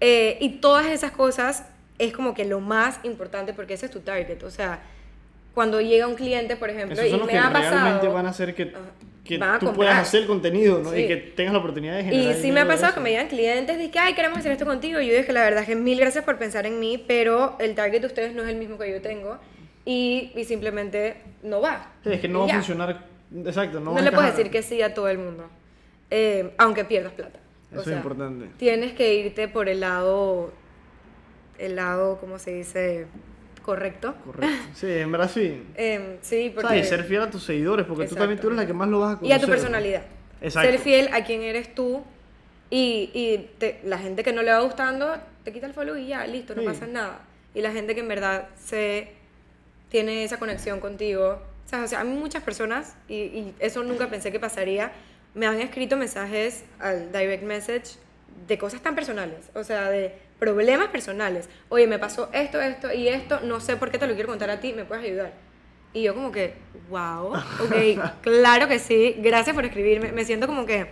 [0.00, 1.66] Eh, y todas esas cosas
[1.98, 4.42] es como que lo más importante porque ese es tu target.
[4.42, 4.80] O sea,
[5.54, 8.12] cuando llega un cliente, por ejemplo, Esos y son los me que ha realmente pasado...
[8.14, 8.78] van a hacer que, Ajá.
[9.24, 9.76] que Van a tú comprar.
[9.76, 10.96] puedas hacer contenido, ¿no?
[10.96, 11.06] Y Sí.
[11.08, 13.76] que tengas la oportunidad de generar Y sí me ha pasado que me llegan clientes
[13.78, 14.98] de que, ay, queremos hacer esto contigo.
[15.00, 17.74] Y yo dije, la verdad es que mil gracias por pensar en mí, pero el
[17.74, 19.38] target de ustedes no es el mismo que yo tengo.
[19.84, 21.92] Y, y simplemente no va.
[22.04, 23.04] Sí, es que no Y va a funcionar.
[23.44, 25.48] Exacto, no, No, le puedes decir que sí a todo el mundo,
[26.10, 27.38] eh, aunque pierdas plata.
[27.74, 28.46] O Eso es importante.
[28.56, 30.52] Tienes que irte por el lado,
[31.58, 33.06] el lado, ¿cómo se dice?
[33.62, 34.14] Correcto.
[34.24, 34.54] Correcto.
[34.74, 35.62] Sí, en verdad sí.
[35.76, 36.68] Em, sí, O porque...
[36.68, 38.88] sea, y ser fiel a tus seguidores, porque tú también tú eres la que más
[38.88, 39.36] lo vas a Y conocer.
[39.36, 40.02] a tu personalidad.
[40.40, 40.70] Exacto.
[40.70, 42.02] Ser fiel a quien eres tú
[42.70, 46.08] y, y te- la gente que no le va gustando te quita el follow y
[46.08, 46.66] ya, listo, no Sí.
[46.68, 47.20] pasa nada.
[47.54, 49.12] Y la gente que en verdad se
[49.94, 51.38] tiene esa conexión contigo.
[51.64, 54.90] O sea, o sea, a mí muchas personas, y, y eso nunca pensé que pasaría,
[55.34, 57.90] me han escrito mensajes al direct message
[58.48, 61.48] de cosas tan personales, o sea, de problemas personales.
[61.68, 64.50] Oye, me pasó esto, esto y esto, no sé por qué te lo quiero contar
[64.50, 65.32] a ti, ¿me puedes ayudar?
[65.92, 66.54] Y yo como que,
[66.90, 70.10] wow, ok, claro que sí, gracias por escribirme.
[70.10, 70.88] Me siento como que,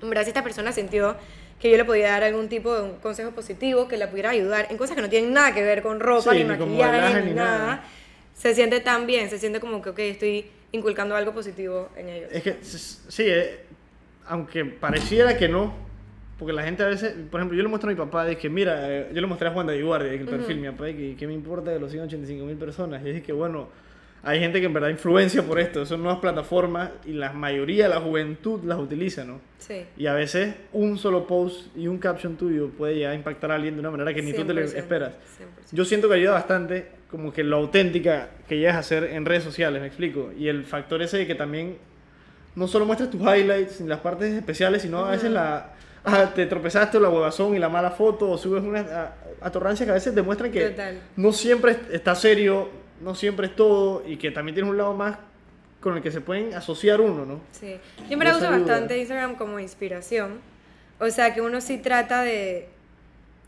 [0.00, 1.14] en verdad, si esta persona sintió
[1.60, 4.66] que yo le podía dar algún tipo de un consejo positivo, que la pudiera ayudar
[4.70, 7.34] en cosas que no tienen nada que ver con ropa, Sí, ni maquillaje, ni, ni
[7.34, 7.58] nada.
[7.58, 7.84] nada.
[8.40, 12.30] Se siente tan bien, se siente como que, ok, estoy inculcando algo positivo en ellos.
[12.32, 13.66] Es que, sí, eh,
[14.26, 15.74] aunque pareciera que no,
[16.38, 18.90] porque la gente a veces, por ejemplo, yo le muestro a mi papá, dije, mira,
[18.90, 21.34] eh, yo le mostré a Juan de Guardia, el perfil, mi papá, que qué me
[21.34, 23.02] importa de los 185 mil personas.
[23.02, 23.68] Y dije que, bueno,
[24.22, 27.90] hay gente que en verdad influencia por esto, son nuevas plataformas y la mayoría de
[27.90, 29.42] la juventud las utiliza, ¿no?
[29.58, 29.84] Sí.
[29.98, 33.56] Y a veces un solo post y un caption tuyo puede llegar a impactar a
[33.56, 35.12] alguien de una manera que ni tú te lo 100%, esperas.
[35.12, 35.16] 100%.
[35.72, 39.42] Yo siento que ayuda bastante como que lo auténtica que llegas a hacer en redes
[39.44, 40.30] sociales, me explico.
[40.38, 41.76] Y el factor ese de que también
[42.54, 45.72] no solo muestras tus highlights las partes especiales, sino a veces la
[46.04, 49.14] ah, te tropezaste o la huevazón y la mala foto o subes una a-
[49.46, 51.00] atorrancia que a veces demuestran que Total.
[51.16, 52.68] no siempre está serio,
[53.00, 55.16] no siempre es todo y que también tienes un lado más
[55.80, 57.40] con el que se pueden asociar uno, ¿no?
[57.52, 57.76] Sí.
[58.10, 60.38] Yo me la uso bastante Instagram como inspiración.
[60.98, 62.68] O sea, que uno sí trata de.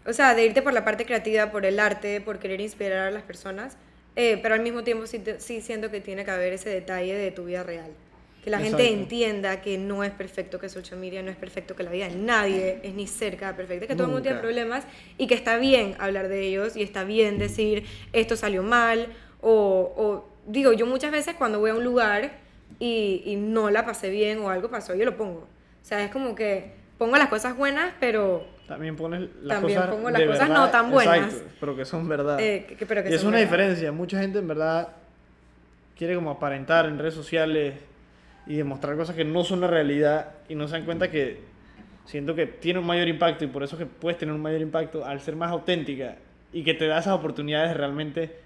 [0.06, 3.10] O sea, de irte por la parte creativa, por el arte, por querer inspirar a
[3.10, 3.76] las personas.
[4.16, 7.30] eh, pero al mismo tiempo sí, sí siento que tiene que haber ese detalle de
[7.30, 7.96] tu vida real.
[8.42, 11.84] Que la gente entienda que no es perfecto, que social media no es perfecto, que
[11.84, 14.42] la vida de nadie es ni cerca de perfecta, que todo el mundo tiene Nunca.
[14.42, 14.84] problemas
[15.16, 19.08] y que está bien hablar de ellos y está bien decir esto salió mal
[19.40, 22.32] o, o digo, yo muchas veces cuando voy a un lugar
[22.80, 25.40] y, y no la pasé bien o algo pasó, yo lo pongo.
[25.82, 29.94] O sea, es como que pongo las cosas buenas, pero También pones las También cosas
[29.94, 31.16] pongo las de cosas verdad, no tan buenas.
[31.34, 32.40] exacto, pero que son verdad.
[32.40, 33.44] eh, que, que- pero que y es una verdad.
[33.50, 33.92] diferencia.
[33.92, 34.88] Mucha gente en verdad
[35.96, 37.74] quiere como aparentar en redes sociales
[38.46, 41.40] y demostrar cosas que no son la realidad y no se dan cuenta que
[42.04, 45.04] siento que tiene un mayor impacto y por eso que puedes tener un mayor impacto
[45.04, 46.16] al ser más auténtica
[46.52, 48.36] y que te da esas oportunidades de realmente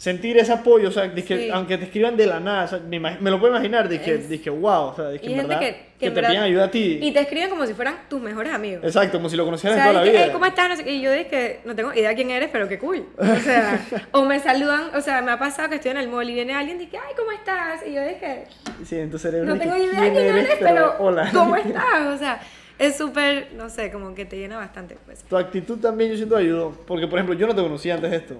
[0.00, 1.50] sentir ese apoyo, o sea, dizque, Sí.
[1.52, 4.30] aunque te escriban de la nada, o sea, me, me lo puedo imaginar, dije, Es-
[4.30, 5.66] dije, wow, o sea, dije, Y en verdad, que,
[5.98, 6.98] que, que te pidan ayuda a ti.
[7.02, 8.82] Y te escriben como si fueran tus mejores amigos.
[8.82, 10.24] Exacto, como si lo O conocieras sea, de toda la de que, vida.
[10.24, 10.68] "Hey, ¿cómo estás?
[10.70, 10.90] No sé.
[10.90, 13.04] Y yo dije no tengo idea quién eres, pero qué cool.
[13.18, 13.78] O sea,
[14.12, 16.54] o me saludan, o sea, me ha pasado que estoy en el mall y viene
[16.54, 17.86] alguien y dice, ay, ¿cómo estás?
[17.86, 18.44] Y yo dije,
[18.86, 21.30] Sí, en tu cerebro no tengo idea quién eres, pero hola.
[21.30, 22.06] ¿cómo estás?
[22.14, 22.40] O sea,
[22.78, 25.22] es súper, no sé, como que te llena bastante, pues.
[25.24, 28.16] Tu actitud también yo siento ayudó, porque por ejemplo yo no te conocía antes de
[28.16, 28.36] esto.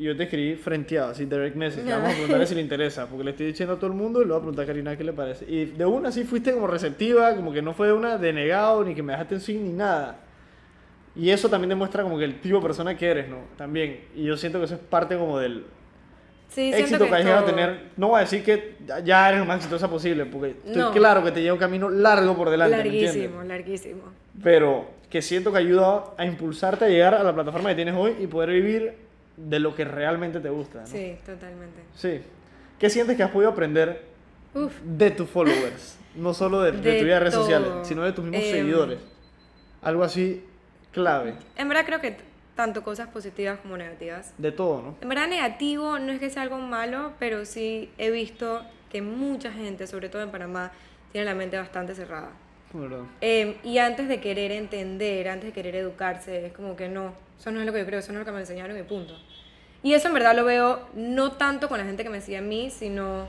[0.00, 1.86] Y yo te escribí frenteado, así direct message.
[1.86, 4.24] Vamos a preguntarle si le interesa, porque le estoy diciendo a todo el mundo y
[4.24, 5.44] le voy a preguntar a Karina qué le parece.
[5.46, 8.94] Y de una sí fuiste como receptiva, como que no fue de una denegado, ni
[8.94, 10.16] que me dejaste en sin ni nada.
[11.14, 13.40] Y eso también demuestra como que el tipo de persona que eres, ¿no?
[13.58, 14.04] También.
[14.16, 15.66] Y yo siento que eso es parte como del
[16.48, 17.90] Sí, éxito que, has llegado a tener.
[17.98, 20.92] No voy a decir que ya eres lo más exitosa posible, porque estoy No.
[20.92, 22.84] claro que te lleva un camino largo por delante, ¿me?
[22.84, 24.02] Larguísimo, larguísimo.
[24.42, 28.14] pero que siento que ayuda a impulsarte a llegar a la plataforma que tienes hoy
[28.18, 29.09] y poder vivir
[29.48, 30.80] de lo que realmente te gusta.
[30.80, 30.86] ¿no?
[30.86, 31.80] Sí, totalmente.
[31.94, 32.20] Sí.
[32.78, 34.04] ¿Qué sientes que has podido aprender
[34.54, 35.96] Uf, de tus followers?
[36.16, 38.50] No solo de, de De tu vida de redes sociales, sino de tus mismos Em,
[38.56, 38.98] seguidores.
[39.80, 40.44] Algo así
[40.92, 41.34] clave.
[41.56, 42.16] en verdad creo que
[42.56, 44.34] tanto cosas positivas como negativas.
[44.38, 44.96] De todo, ¿no?
[45.00, 48.60] En verdad negativo no es que sea algo malo, pero sí he visto
[48.90, 50.72] que mucha gente, sobre todo en Panamá,
[51.12, 52.30] tiene la mente bastante cerrada.
[53.20, 57.50] Eh, y antes de querer entender, antes de querer educarse, es como que no, eso
[57.52, 59.14] no es lo que yo creo, eso no es lo que me enseñaron y punto.
[59.82, 62.42] Y eso en verdad lo veo no tanto con la gente que me sigue a
[62.42, 63.26] mí, sino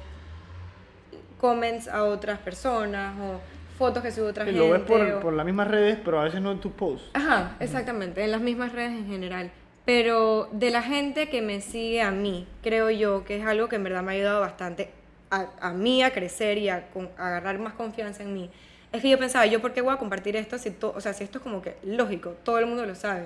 [1.40, 3.40] comments a otras personas o
[3.78, 4.60] fotos que sube otra Y gente.
[4.60, 7.10] lo ves por, o- por las mismas redes, pero a veces no en tus posts.
[7.14, 9.52] Ajá, exactamente, en las mismas redes en general.
[9.86, 13.78] Pero de la gente que me sigue a mí, creo yo que es algo que
[13.78, 14.92] en verdad me ha ayudado bastante
[15.32, 16.86] a, a mí a crecer y a,
[17.18, 18.50] a agarrar más confianza en mí.
[18.92, 21.14] Es que yo pensaba, ¿yo por qué voy a compartir esto si, to- o sea,
[21.14, 23.24] si esto es como que lógico, todo el mundo lo sabe?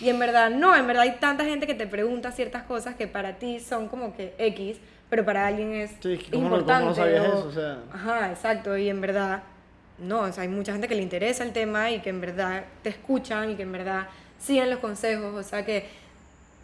[0.00, 3.06] Y en verdad no, en verdad hay tanta gente que te pregunta ciertas cosas que
[3.06, 4.78] para ti son como que X,
[5.10, 6.80] pero para alguien es Sí, ¿cómo no- importante.
[6.84, 7.48] cómo no sabías o- eso?
[7.48, 9.42] O sea- Ajá, exacto, y en verdad,
[9.98, 12.64] no, o sea, hay mucha gente que le interesa el tema y que en verdad
[12.82, 14.06] te escuchan y que en verdad
[14.38, 15.86] siguen los consejos, o sea que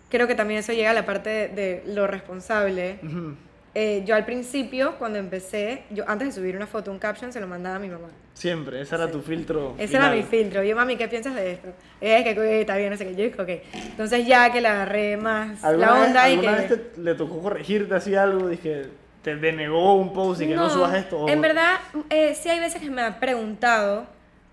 [0.09, 2.99] creo que también eso llega a la parte de, de lo responsable.
[3.03, 3.35] Ujú.
[3.75, 7.41] Eh, yo al principio, cuando empecé, yo antes de subir una foto, un caption, se
[7.41, 8.09] lo mandaba a mi mamá.
[8.35, 9.75] Siempre, ese era tu filtro.
[9.79, 10.29] Ese era mi final.
[10.31, 10.63] filtro.
[10.65, 11.69] Yo, mami, ¿qué piensas de esto?
[12.01, 13.15] Es que que está bien, no sé qué.
[13.15, 13.75] Yo dije, ok.
[13.91, 16.75] Entonces ya que le agarré más ¿Alguna, la vez, onda y alguna que...
[16.75, 18.49] vez te, le tocó corregirte así algo?
[18.49, 18.87] Dije,
[19.23, 21.19] te denegó un post y que no, subas esto.
[21.21, 21.79] o- En verdad,
[22.11, 24.07] eh, sí hay veces que me han preguntado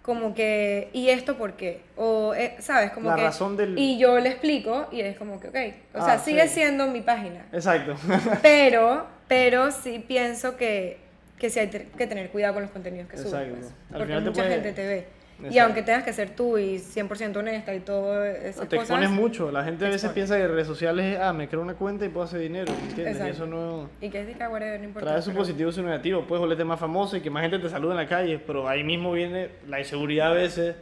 [0.06, 1.82] como que, ¿y esto por qué?
[1.98, 2.92] O, eh, ¿sabes?
[2.92, 5.56] Como La que, razón del- Y yo le explico y es como que, ok.
[5.96, 6.56] O Ah, sea, sigue sí.
[6.56, 7.44] siendo mi página.
[7.52, 7.96] Exacto.
[8.44, 10.98] Pero, pero sí pienso que,
[11.40, 13.34] que sí hay que tener cuidado con los contenidos que subes.
[13.34, 13.56] Exacto.
[13.56, 15.06] pues, Al porque final te mucha puede- gente te ve.
[15.38, 15.64] Y Exacto.
[15.64, 18.90] aunque tengas que ser tú y 100% honesta y todo esas te cosas...
[18.90, 19.52] expones mucho.
[19.52, 20.14] La gente a veces expones.
[20.30, 22.72] piensa que redes sociales es, ah, me creo una cuenta y puedo hacer dinero.
[22.88, 23.22] ¿Entiendes?
[23.26, 23.90] Y eso no.
[24.00, 25.10] Y que es que, whatever, no importa.
[25.10, 26.22] Trae su pero- positivo y su negativo.
[26.26, 28.84] Puedes volverte más famoso y que más gente te salude en la calle, pero ahí
[28.84, 30.76] mismo viene la inseguridad a veces.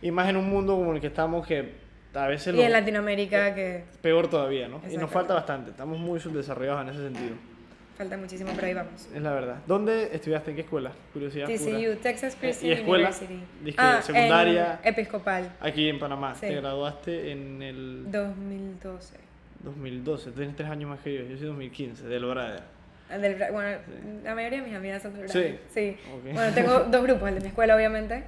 [0.00, 1.70] Y más en un mundo como el que estamos, que
[2.12, 4.80] a veces Y lo- en Latinoamérica que peor todavía, ¿no?
[4.90, 5.70] Y nos falta bastante.
[5.70, 7.36] Estamos muy subdesarrollados en ese sentido.
[7.96, 9.08] Falta muchísimo, pero ahí vamos.
[9.14, 9.56] Es la verdad.
[9.66, 10.50] ¿Dónde estudiaste?
[10.50, 10.92] ¿En qué escuela?
[11.12, 11.46] Curiosidad.
[11.46, 11.58] pura.
[11.58, 13.08] TCU, Texas Christian ¿Y escuela?
[13.08, 13.40] University.
[13.64, 14.80] Dije, Ah, secundaria.
[14.82, 16.34] en Episcopal, Aquí en Panamá.
[16.34, 16.40] Sí.
[16.46, 19.16] Te graduaste en el 2012.
[19.64, 20.30] 2012.
[20.30, 21.22] Tú tienes tres años más que yo.
[21.24, 22.62] Yo soy 2015, del Brader.
[23.10, 24.20] Ah, del bueno, Sí.
[24.24, 25.38] la mayoría de mis amigas son del Sí.
[25.38, 25.60] Brother.
[25.72, 25.96] Sí.
[26.14, 26.32] Ok.
[26.34, 28.24] Bueno, tengo dos grupos, el de mi escuela, obviamente,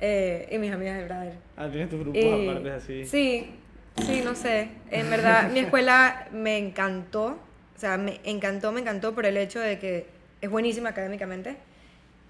[0.00, 1.32] eh, y mis amigas del Brother.
[1.56, 3.04] Ah, tienes tus grupos Y- aparte así.
[3.06, 3.50] Sí,
[3.96, 4.68] sí, no sé.
[4.90, 7.38] En verdad, mi escuela me encantó.
[7.76, 10.06] O sea, me encantó, me encantó por el hecho de que
[10.40, 11.56] es buenísima académicamente.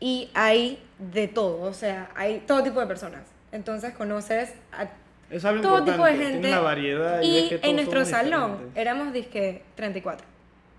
[0.00, 3.22] Y hay de todo, o sea, hay todo tipo de personas.
[3.52, 4.88] Entonces conoces a
[5.30, 5.92] Es algo todo importante.
[5.92, 6.48] tipo de gente.
[6.48, 8.76] una variedad y, y ves que en nuestro salón diferentes.
[8.80, 10.26] éramos, disque, 34.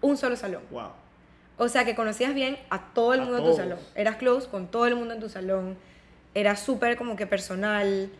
[0.01, 0.61] Un solo salón.
[0.69, 0.89] Wow.
[1.57, 3.55] O sea, que conocías bien a todo el A mundo en todos.
[3.55, 3.79] tu salón.
[3.95, 5.75] Eras close con todo el mundo en tu salón.
[6.35, 8.11] Era súper como que personal.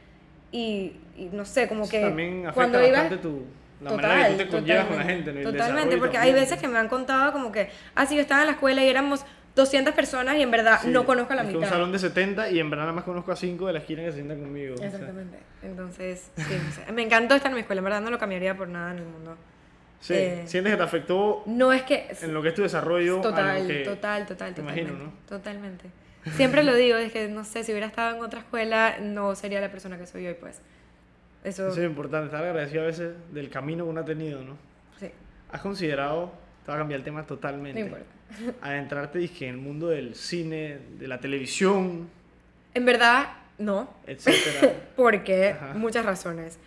[0.52, 2.92] Y, y no sé, como Eso que también afecta cuando ibas...
[3.02, 3.44] bastante tu,
[3.82, 5.34] la manera que tú te conllevas con la gente.
[5.34, 5.52] ¿no?
[5.52, 6.46] Totalmente, porque hay también.
[6.46, 8.90] veces que me han contado como que, ah, sí, yo estaba en la escuela y
[8.90, 9.24] éramos
[9.56, 11.62] 200 personas y en verdad Sí, no conozco a la es mitad.
[11.64, 14.04] un salón de 70 y en verdad nada más conozco a 5 de la esquina
[14.04, 14.76] que se sientan conmigo.
[14.76, 14.88] o sea.
[14.88, 15.38] Exactamente.
[15.64, 16.92] Entonces, sí, no sé.
[16.92, 19.06] Me encantó estar en mi escuela, en verdad no lo cambiaría por nada en el
[19.06, 19.36] mundo.
[20.00, 22.08] Sí, Eh, sientes que te afectó No es que...
[22.22, 23.20] en lo que es tu desarrollo.
[23.22, 24.62] Total, que- total, total, me totalmente.
[24.62, 25.14] imagino, ¿no?
[25.28, 25.86] Totalmente.
[26.36, 29.60] Siempre lo digo, es que no sé, si hubiera estado en otra escuela, no sería
[29.62, 30.62] la persona que soy hoy, pues.
[31.48, 34.58] Eso, Eso es importante, estar agradecido a veces del camino que uno ha tenido, ¿no?
[35.00, 35.10] sí,
[35.52, 36.32] ¿Has considerado,
[36.66, 38.06] te va a cambiar el tema totalmente, no importa.
[38.62, 42.10] adentrarte dije, en el mundo del cine, de la televisión,
[42.74, 44.74] En verdad, no, etcétera?
[44.98, 45.74] porque Ajá.
[45.74, 46.60] muchas razones.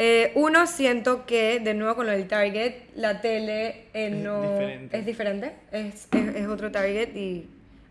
[0.00, 4.42] Eh, uno, siento que, de nuevo con lo del target, la tele eh, Es no
[4.42, 4.98] diferente.
[4.98, 7.48] es diferente, es, es, es otro target y,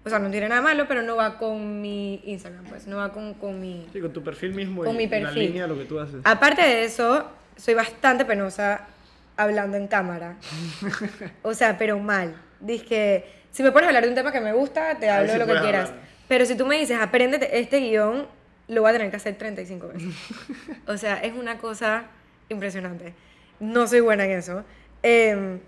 [0.07, 3.11] o sea, no tiene nada malo, pero no va con mi Instagram, pues, no va
[3.13, 3.87] con, con mi...
[3.93, 5.43] Sí, con tu perfil mismo Con y mi la perfil.
[5.43, 6.21] línea de lo que tú haces.
[6.23, 8.87] Aparte de eso, soy bastante penosa
[9.35, 10.35] hablando en cámara.
[11.43, 12.35] O sea, pero mal.
[12.59, 15.39] Dije, si me pones a hablar de un tema que me gusta, te hablo de
[15.39, 15.89] lo que quieras.
[15.89, 16.03] hablar.
[16.27, 18.27] Pero si tú me dices, apréndete este guion,
[18.67, 20.15] lo voy a tener que hacer 35 veces.
[20.87, 22.05] O sea, es una cosa
[22.49, 23.13] impresionante.
[23.59, 24.63] No soy buena en eso.
[25.03, 25.59] Eh,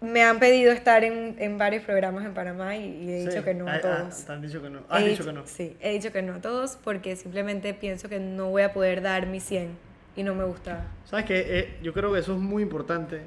[0.00, 3.28] me han pedido estar en, en varios programas en Panamá y, y he Sí.
[3.28, 4.24] dicho que no a Ah, ah, todos.
[4.24, 4.78] te han dicho que no.
[4.78, 5.46] He Has dicho que no.
[5.46, 9.02] Sí, he dicho que no a todos porque simplemente pienso que no voy a poder
[9.02, 9.76] dar mi 100
[10.16, 10.86] y no me gusta.
[11.04, 11.78] ¿Sabes qué?
[11.82, 13.22] yo creo que eso es muy importante.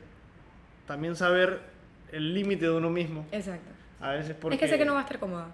[0.88, 1.60] También saber
[2.12, 3.26] el límite de uno mismo.
[3.32, 3.70] Exacto.
[4.02, 4.56] A veces porque...
[4.56, 5.48] Es que sé que no va a estar cómoda.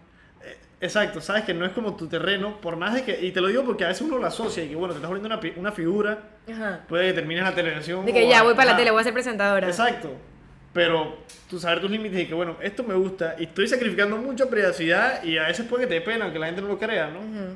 [0.44, 3.20] Eh, Exacto, sabes que no es como tu terreno, por más de que...
[3.26, 5.10] Y te lo digo porque a veces uno lo asocia y que, bueno, te estás
[5.10, 6.20] volviendo una, una figura,
[6.52, 6.80] Ajá.
[6.88, 8.06] puede que termines la televisión.
[8.06, 9.68] De que o ya voy para la tele, voy a ser presentadora.
[9.68, 10.14] Exacto.
[10.74, 11.18] Pero
[11.50, 15.24] tú saber tus límites y que, bueno, esto me gusta y estoy sacrificando mucha privacidad
[15.24, 17.20] y a veces puede que te dé pena, aunque la gente no lo crea, ¿no?
[17.20, 17.56] Ujú.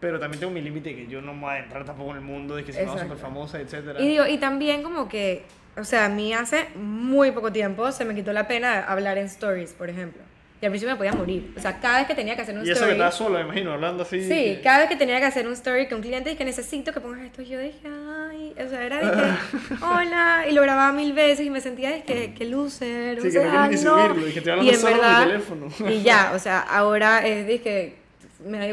[0.00, 2.22] Pero también tengo mi límite que yo no me voy a entrar tampoco en el
[2.22, 3.02] mundo de que si no Exacto.
[3.02, 4.00] súper famosa, etcétera.
[4.00, 5.42] Y digo, y también como que,
[5.76, 9.26] o sea, a mí hace muy poco tiempo se me quitó la pena hablar en
[9.26, 10.22] stories, por ejemplo.
[10.60, 11.52] Y al principio me podía morir.
[11.56, 12.92] O sea, cada vez que tenía que hacer un Y eso que story.
[12.92, 14.20] estás sola, me imagino, hablando así.
[14.22, 16.92] Sí, que- cada vez que tenía que hacer un story que un cliente que necesito
[16.92, 20.92] que pongas esto, yo dije, ay, o sea, era de que, hola, y lo grababa
[20.92, 23.70] mil veces y me sentía de que, que loser, Sí, o que no sea, quieres
[23.70, 25.68] ni subirlo, y que estoy hablando solo verdad- teléfono.
[25.90, 27.96] Y ya, o sea, ahora es de que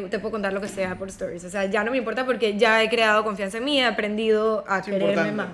[0.09, 2.57] te puedo contar lo que sea por stories, o sea, ya no me importa porque
[2.57, 5.31] ya he creado confianza en mí, he aprendido a Es quererme importante.
[5.35, 5.49] más.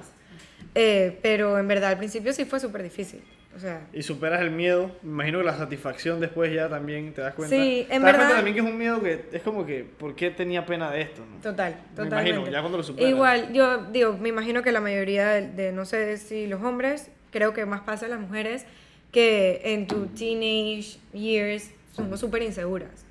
[0.76, 3.22] Eh, pero en verdad al principio sí fue súper difícil,
[3.56, 4.92] o sea, Y superas el miedo.
[5.02, 7.56] Me imagino que la satisfacción después ya también te das cuenta.
[7.56, 9.84] Sí, en te das verdad- cuenta también que es un miedo que es como que,
[9.84, 11.26] ¿por qué tenía pena de esto?
[11.26, 11.42] no?
[11.42, 12.30] Total, Me totalmente.
[12.32, 13.10] imagino, ya cuando lo superas.
[13.10, 17.10] Igual, yo digo, me imagino que la mayoría de, de, no sé si los hombres,
[17.32, 18.66] creo que más pasa en las mujeres,
[19.12, 23.06] que en tu teenage years somos súper inseguras.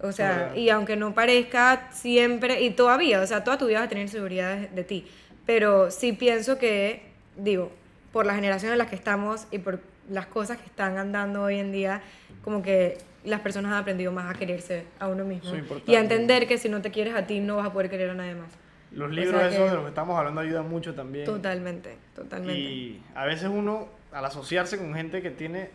[0.00, 3.86] O sea, y aunque no parezca siempre, y todavía, o sea, toda tu vida vas
[3.86, 5.06] a tener seguridad de, de ti.
[5.44, 7.02] Pero sí pienso que,
[7.36, 7.72] digo,
[8.12, 9.80] por la generación en la que estamos y por
[10.10, 12.00] las cosas que están andando hoy en día,
[12.42, 15.50] como que las personas han aprendido más a quererse a uno mismo.
[15.86, 18.10] Y a entender que si no te quieres a ti, no vas a poder querer
[18.10, 18.50] a nadie más.
[18.90, 21.26] Los o libros sea esos que- de los que estamos hablando ayudan mucho también.
[21.26, 22.58] Totalmente, totalmente.
[22.58, 25.70] Y a veces uno, al asociarse con gente que tiene...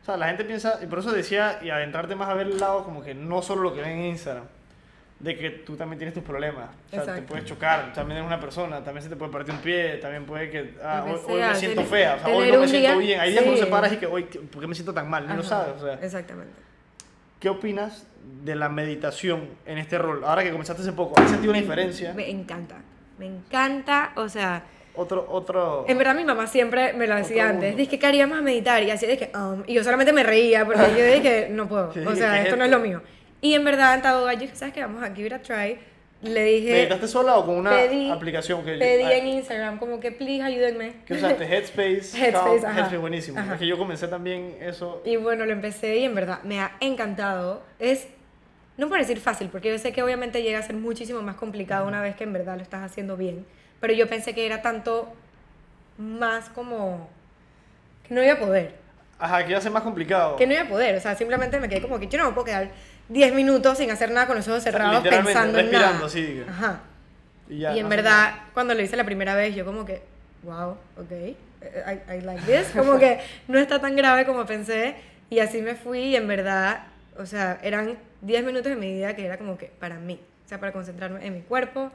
[0.00, 2.58] O sea, la gente piensa, y por eso decía, y adentrarte más a ver el
[2.58, 4.44] lado como que no solo lo que ven en Instagram,
[5.18, 6.68] de que tú también tienes tus problemas.
[6.92, 9.60] O sea, te puedes chocar, también eres una persona, también se te puede partir un
[9.60, 12.68] pie, también puede que, ah, hoy, me siento tener- fea, o sea, hoy no me
[12.68, 13.20] siento día- bien.
[13.20, 13.70] Hay días que uno se sí.
[13.70, 15.26] para y que, hoy, ¿por qué me siento tan mal?
[15.26, 15.94] Ni lo sabes, o sea.
[15.94, 16.52] Exactamente.
[17.40, 18.06] ¿Qué opinas
[18.44, 20.22] de la meditación en este rol?
[20.24, 22.12] Ahora que comenzaste hace poco, ¿has sentido una diferencia?
[22.14, 22.76] Me encanta,
[23.18, 24.64] me encanta, o sea,
[24.94, 25.84] Otro, otro...
[25.88, 28.90] en verdad mi mamá siempre me lo decía antes, dije que haríamos a meditar y
[28.90, 32.00] así de que, um, y yo solamente me reía porque yo dije, no puedo, Sí,
[32.00, 33.02] o ¿qué sea, es esto no es lo mío.
[33.46, 34.80] Y en verdad Taboga yo ¿sabes qué?
[34.80, 35.78] Vamos a give it a try.
[36.22, 40.00] Le dije, ¿Meditaste sola o con una pedí- aplicación que pedí ah, en Instagram como
[40.00, 40.94] que, please, ayúdenme.
[41.06, 41.44] ¿Qué usaste?
[41.56, 42.18] Headspace.
[42.18, 42.78] Headspace, Calm, ajá.
[42.78, 43.38] Headspace buenísimo.
[43.38, 43.52] Ajá.
[43.52, 45.00] Es que yo comencé también eso.
[45.04, 47.62] Y bueno, lo empecé y en verdad me ha encantado.
[47.78, 48.08] Es,
[48.78, 51.86] no por decir fácil, porque yo sé que obviamente llega a ser muchísimo más complicado
[51.86, 53.46] una vez que en verdad lo estás haciendo bien.
[53.78, 55.12] Pero yo pensé que era tanto
[55.98, 57.08] más como
[58.08, 58.74] que no iba a poder.
[59.18, 60.34] Ajá, que iba a ser más complicado.
[60.36, 60.96] Que no iba a poder.
[60.96, 62.70] O sea, simplemente me quedé como que yo no me puedo quedar
[63.08, 66.00] 10 minutos sin hacer nada con los ojos cerrados pensando en nada.
[66.48, 66.80] Ajá.
[67.48, 70.02] Y, ya, y en no verdad, cuando lo hice la primera vez, yo como que,
[70.42, 71.12] wow, ok,
[71.62, 72.68] I, I like this.
[72.74, 74.96] Como que no está tan grave como pensé.
[75.30, 76.84] Y así me fui y en verdad,
[77.18, 80.20] o sea, eran 10 minutos de mi vida que era como que para mí.
[80.44, 81.90] O sea, para concentrarme en mi cuerpo,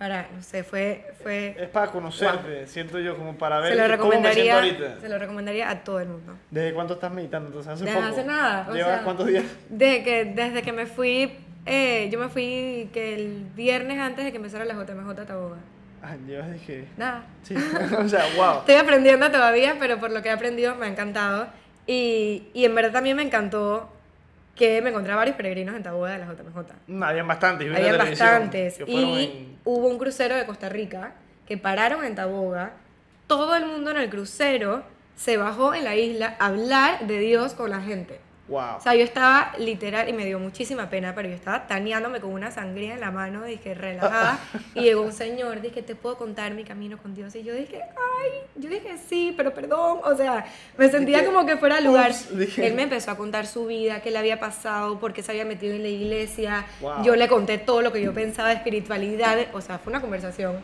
[0.00, 1.12] para, no sé, fue...
[1.22, 4.54] fue Es para conocerte, siento yo, como para ver se lo cómo me siento recomendaría,
[4.54, 5.00] ahorita.
[5.02, 6.38] se lo recomendaría a todo el mundo.
[6.50, 7.48] ¿Desde cuánto estás meditando?
[7.48, 8.08] Entonces, hace Desde poco.
[8.10, 9.44] hace nada, o ¿Llevas sea, cuántos días?
[9.68, 11.36] Desde que, desde que me fui,
[11.66, 15.58] eh, yo me fui que el viernes antes de que empezara la JMJ Taboga.
[16.02, 16.86] Ah, llevas, dije.
[16.96, 17.26] Nada.
[17.42, 17.54] Sí.
[17.98, 18.60] o sea, wow.
[18.60, 21.48] Estoy aprendiendo todavía, pero por lo que he aprendido me ha encantado.
[21.86, 23.92] Y, y en verdad también me encantó
[24.60, 26.74] que me encontré a varios peregrinos en Taboga de la JMJ.
[26.86, 27.66] Mm, Habían bastantes.
[27.66, 28.78] yo Habían bastantes.
[28.86, 31.14] Y en- hubo un crucero de Costa Rica
[31.46, 32.72] que pararon en Taboga.
[33.26, 34.82] Todo el mundo en el crucero
[35.16, 38.20] se bajó en la isla a hablar de Dios con la gente.
[38.50, 38.78] Wow.
[38.78, 42.32] O sea, yo estaba literal y me dio muchísima pena, pero yo estaba taneándome con
[42.32, 44.40] una sangría en la mano, dije, relajada.
[44.74, 47.34] y llegó un señor, dije, ¿te puedo contar mi camino con Dios?
[47.36, 50.00] Y yo dije, ay, yo dije, sí, pero perdón.
[50.02, 50.44] O sea,
[50.76, 52.10] me sentía Dije, como que fuera al lugar.
[52.10, 52.66] ups, dije.
[52.66, 55.44] Él me empezó a contar su vida, qué le había pasado, por qué se había
[55.44, 56.66] metido en la iglesia.
[56.80, 57.04] Wow.
[57.04, 59.38] Yo le conté todo lo que yo pensaba de espiritualidad.
[59.52, 60.56] O sea, fue una conversación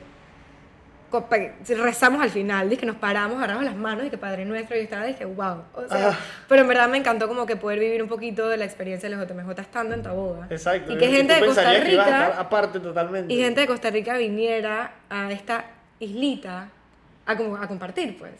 [1.68, 4.80] rezamos al final, dije que nos paramos, agarramos las manos y que Padre Nuestro, y
[4.80, 5.62] yo estaba, dije, wow.
[5.74, 6.18] O sea, Ah.
[6.48, 9.16] pero en verdad me encantó como que poder vivir un poquito de la experiencia de
[9.16, 10.46] los JMJ estando en Taboga.
[10.50, 10.92] Exacto.
[10.92, 13.32] Y que gente de Costa que Rica aparte totalmente.
[13.32, 15.64] y gente de Costa Rica viniera a esta
[16.00, 16.68] islita
[17.26, 18.32] a, como, a compartir, pues.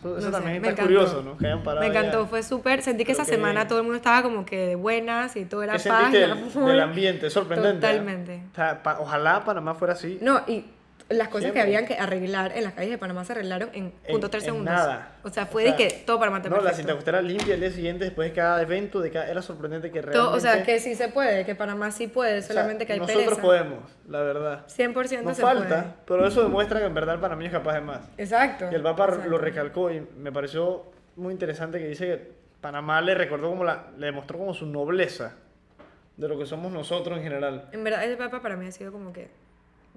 [0.00, 0.82] Eso, eso No sé, también me está encantó.
[1.00, 1.36] curioso, ¿no?
[1.36, 2.28] Que hayan parado Me encantó, allá.
[2.28, 2.82] fue súper.
[2.82, 5.44] Sentí que Pero esa qué semana todo el mundo estaba como que de buenas y
[5.44, 6.14] todo era ¿Qué paz.
[6.14, 6.68] amor.
[6.70, 7.30] del ambiente?
[7.30, 7.84] Sorprendente.
[7.84, 7.90] ¿eh?
[7.90, 8.42] Totalmente.
[8.52, 10.18] O sea, pa- ojalá Panamá fuera así.
[10.22, 10.64] No, y
[11.10, 14.28] las cosas que habían que arreglar en las calles de Panamá se arreglaron en punto
[14.28, 14.74] tres segundos.
[14.74, 15.16] nada.
[15.22, 16.78] O sea, O fue sea, de que todo Panamá está No, la perfecto.
[16.82, 20.02] cinta costera limpia el día siguiente después de cada evento, de cada, era sorprendente que
[20.02, 20.18] realmente...
[20.18, 22.92] Todo- o sea, que sí se puede, que Panamá sí puede, o sea, solamente que
[22.92, 23.42] hay Nosotros pereza.
[23.42, 24.66] podemos, la verdad.
[24.66, 27.80] 100% Nos se falta, pero eso demuestra que en verdad el panameño es capaz de
[27.80, 27.98] más.
[28.00, 28.22] puede.
[28.22, 28.66] Exacto.
[28.70, 29.28] Y el Papa exacto.
[29.30, 30.84] lo recalcó y me pareció
[31.16, 35.36] muy interesante que dice que Panamá le recordó como la, le demostró como su nobleza
[36.18, 37.68] de lo que somos nosotros en general.
[37.72, 39.28] En verdad, ese Papa para mí ha sido como que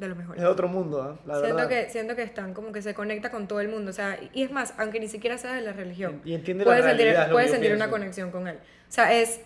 [0.01, 0.43] de los Es mejores.
[0.45, 1.19] otro mundo, ¿ah?
[1.25, 1.69] la Siento verdad.
[1.69, 3.91] que, siento que están como que se conecta con todo el mundo.
[3.91, 6.21] O sea, y es más, aunque ni siquiera sea de la religión.
[6.25, 7.91] Y entiende la puedes sentir, realidad, lo puedes yo sentir una pienso.
[7.91, 8.57] conexión con él.
[8.57, 9.41] O sea, es.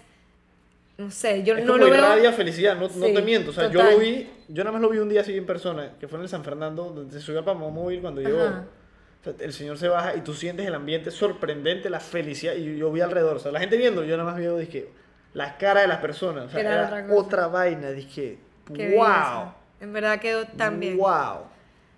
[0.98, 1.96] No sé, yo es no como lo veo.
[2.00, 3.52] irradia felicidad, no, no Sí, te miento.
[3.52, 3.94] O sea, yo total.
[3.94, 6.24] lo vi, yo nada más lo vi un día así en persona, que fue en
[6.24, 8.40] el San Fernando, donde se subió al Pamamóvil cuando llegó.
[8.44, 12.54] O sea, el señor se baja y tú sientes el ambiente sorprendente, la felicidad.
[12.56, 14.88] Y yo vi alrededor, o sea, la gente viendo, yo nada más vi, dije,
[15.34, 16.46] las caras de las personas.
[16.46, 17.90] O sea, Era era, otra otra, vaina.
[17.92, 18.40] Dije,
[18.74, 19.04] Qué wow.
[19.06, 19.56] belleza.
[19.82, 20.98] En verdad quedó tan bien.
[20.98, 21.44] Wow.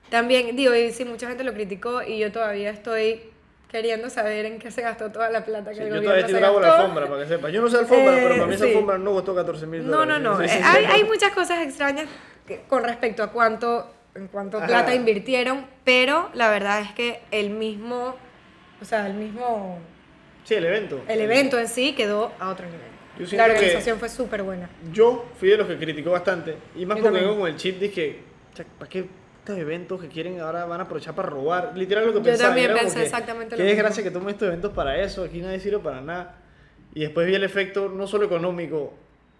[0.09, 3.21] También, digo, y sí, mucha gente lo criticó y yo todavía estoy
[3.69, 6.25] queriendo saber en qué se gastó toda la plata que Sí, el yo gobierno todavía
[6.25, 7.51] estoy la alfombra, para que sepas.
[7.51, 8.69] Yo no sé alfombra, Eh, pero para mí esa sí.
[8.71, 10.41] alfombra no costó 14 mil No, no, no.
[10.41, 12.07] Eh, hay, hay muchas cosas extrañas
[12.45, 14.67] que- con respecto a cuánto, en cuánto Ajá.
[14.67, 18.15] plata invirtieron, pero la verdad es que el mismo,
[18.81, 19.79] o sea, el mismo,
[20.45, 21.01] Sí, el evento.
[21.09, 22.87] el evento en sí quedó a otro nivel.
[23.19, 24.69] Yo La organización fue súper buena.
[24.93, 26.55] Yo fui de los que criticó bastante.
[26.75, 27.39] Y más Yo porque también.
[27.39, 28.19] con el chip, dije,
[28.77, 29.05] ¿para qué
[29.39, 31.71] estos eventos que quieren ahora van a aprovechar para robar?
[31.75, 32.49] Literal lo que Yo pensaba.
[32.49, 33.75] también y era como pensé que, exactamente Qué lo mismo.
[33.75, 35.23] desgracia que tomen estos eventos para eso.
[35.23, 36.35] Aquí nadie sirve para nada.
[36.93, 38.93] Y después vi el efecto, no solo económico,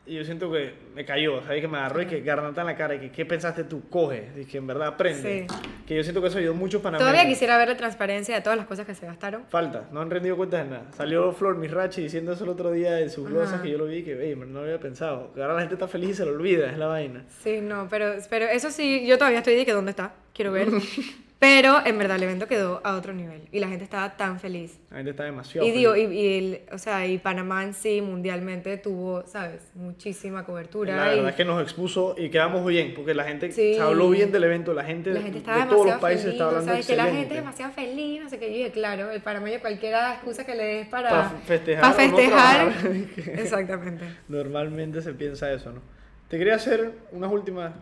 [0.07, 1.61] y yo siento que me cayó, ¿sabes?
[1.61, 2.95] Que me agarró y que garnata en la cara.
[2.95, 3.89] Y que, ¿qué pensaste tú?
[3.89, 4.29] Coge.
[4.37, 5.47] Y que en verdad aprende.
[5.49, 5.55] Sí.
[5.85, 8.57] Que yo siento que eso ayudó mucho para Todavía quisiera ver la transparencia de todas
[8.57, 9.43] las cosas que se gastaron.
[9.49, 10.85] Falta, no han rendido cuentas de nada.
[10.95, 14.03] Salió Flor Misrachi diciendo eso el otro día en sus glosas que yo lo vi
[14.03, 15.33] que, "Ey, no lo había pensado.
[15.33, 17.25] Que ahora la gente está feliz y se lo olvida, es la vaina.
[17.43, 20.67] Sí, no, pero, pero eso sí, yo todavía estoy de que dónde está, quiero ver.
[21.39, 24.79] pero en verdad el evento quedó a otro nivel y la gente estaba tan feliz.
[24.89, 26.09] La gente está demasiado Y digo, feliz.
[26.11, 29.61] y, y el, o sea, y Panamá en sí mundialmente tuvo, ¿sabes?
[29.75, 30.95] Muchísima cobertura.
[30.95, 33.75] La verdad y es que nos expuso y quedamos bien, porque la gente Sí.
[33.75, 36.33] se habló bien del evento, la gente, la gente de estaba todos los países feliz,
[36.35, 36.87] estaba hablando ¿sabes?
[36.87, 38.49] Que la gente es demasiado feliz, no sé qué.
[38.51, 41.91] Yo dije, claro, el panameño cualquiera excusa que le des para, Pa' festejar pa' o
[41.91, 42.55] no festejar.
[42.73, 42.91] trabajar.
[43.39, 44.05] Exactamente.
[44.27, 45.81] Normalmente se piensa eso, ¿no?
[46.29, 47.73] Te quería hacer unas últimas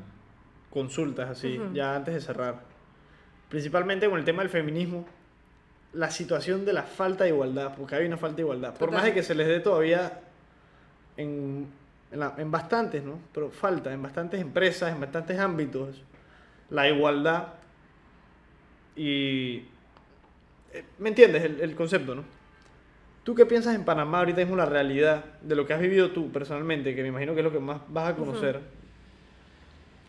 [0.70, 1.74] consultas así, Ujú.
[1.74, 2.75] ya antes de cerrar.
[3.50, 5.06] Principalmente con el tema del feminismo,
[5.94, 8.70] la situación de la falta de igualdad, porque hay una falta de igualdad.
[8.72, 8.94] Por Total.
[8.96, 10.20] más de que se les dé todavía
[11.18, 11.68] en,
[12.12, 13.20] en, la- en bastantes, ¿no?
[13.34, 16.02] Pero falta, en bastantes empresas, en bastantes ámbitos,
[16.70, 17.48] la igualdad
[18.96, 19.66] y...
[20.74, 22.24] eh, ¿Me entiendes el, el concepto, no?
[23.24, 26.32] ¿Tú qué piensas en Panamá ahorita mismo la realidad de lo que has vivido tú
[26.32, 28.60] personalmente, que me imagino que es lo que más vas a conocer,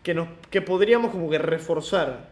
[0.03, 2.29] que, nos, que podríamos como que reforzar?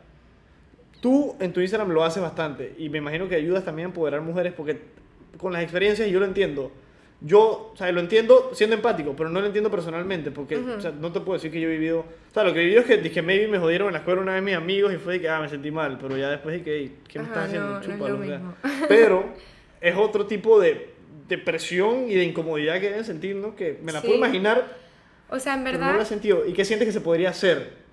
[1.06, 4.22] Tú en tu Instagram lo haces bastante y me imagino que ayudas también a empoderar
[4.22, 4.80] mujeres porque
[5.38, 6.72] con las experiencias yo lo entiendo.
[7.22, 10.90] Yo, o sea, lo entiendo siendo empático, pero no lo entiendo personalmente porque o sea,
[10.92, 12.00] no te puedo decir que yo he vivido...
[12.00, 14.20] O sea, lo que he vivido es que dije, maybe me jodieron en la escuela
[14.20, 16.56] una vez mis amigos y fue de que, ah, me sentí mal, pero ya después
[16.58, 17.68] dije, "Ey, ¿qué me Ajá, estás haciendo?
[17.68, 18.38] no, no es Chúpalo", lo o sea.
[18.40, 18.56] mismo.
[18.90, 19.26] Pero
[19.82, 20.90] es otro tipo de,
[21.30, 23.56] de presión y de incomodidad que deben sentir, ¿no?
[23.56, 24.08] Que me la Sí.
[24.08, 24.76] puedo imaginar,
[25.30, 26.46] O sea, en pero no verdad, la he sentido.
[26.48, 27.85] ¿Y qué sientes que se podría hacer?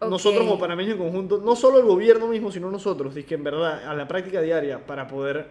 [0.00, 3.44] Nosotros como panameños en conjunto, no solo el gobierno mismo, sino nosotros, y que en
[3.44, 5.48] verdad, a la práctica diaria, para poder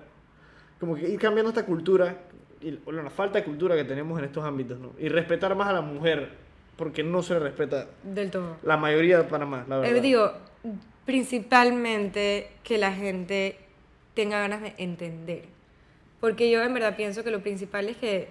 [0.80, 2.18] como que ir cambiando esta cultura,
[2.62, 4.94] y bueno, la falta de cultura que tenemos en estos ámbitos, ¿no?
[4.98, 6.30] Y respetar más a la mujer,
[6.78, 8.58] porque no se le respeta del todo.
[8.64, 9.98] la mayoría de Panamá, la verdad.
[9.98, 10.32] Eh, digo,
[11.06, 13.58] principalmente que la gente
[14.14, 15.44] tenga ganas de entender.
[16.20, 18.30] Porque yo en verdad pienso que lo principal es que,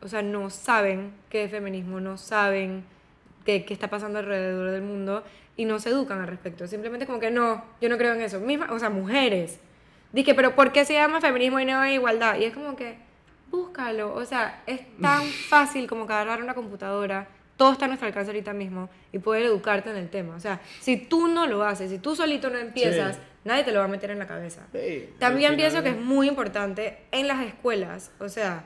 [0.00, 2.84] o sea, no saben qué es feminismo, no saben
[3.44, 5.22] qué, qué está pasando alrededor del mundo
[5.56, 6.66] y no se educan al respecto.
[6.66, 8.40] Simplemente como que no, yo no creo en eso.
[8.40, 9.58] Misma, o sea, mujeres.
[10.12, 12.38] Dije, pero ¿por qué se llama feminismo y no hay igualdad?
[12.38, 12.96] Y es como que,
[13.50, 14.14] búscalo.
[14.14, 18.30] O sea, es tan fácil como que agarrar una computadora, todo está a nuestro alcance
[18.30, 20.34] ahorita mismo y poder educarte en el tema.
[20.34, 23.22] O sea, si tú no lo haces, si tú solito no empiezas, Sí.
[23.44, 24.62] nadie te lo va a meter en la cabeza.
[24.72, 28.64] Sí, También pienso que es muy importante en las escuelas, o sea,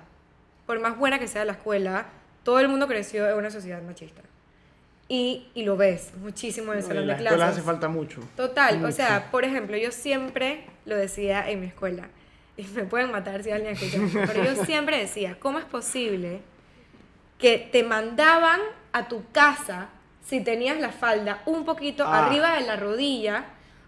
[0.64, 2.06] por más buena que sea la escuela,
[2.44, 4.22] todo el mundo creció en una sociedad machista.
[5.08, 7.40] Y, y lo ves muchísimo en el salón de clases.
[7.42, 8.20] hace falta mucho.
[8.36, 12.08] Total, o sea, por ejemplo, yo siempre lo decía en mi escuela,
[12.56, 16.40] y me pueden matar si alguien escucha pero yo siempre decía, ¿cómo es posible
[17.38, 18.60] que te mandaban
[18.92, 19.88] a tu casa
[20.26, 22.26] si tenías la falda un poquito Ah.
[22.26, 23.44] arriba de la rodilla?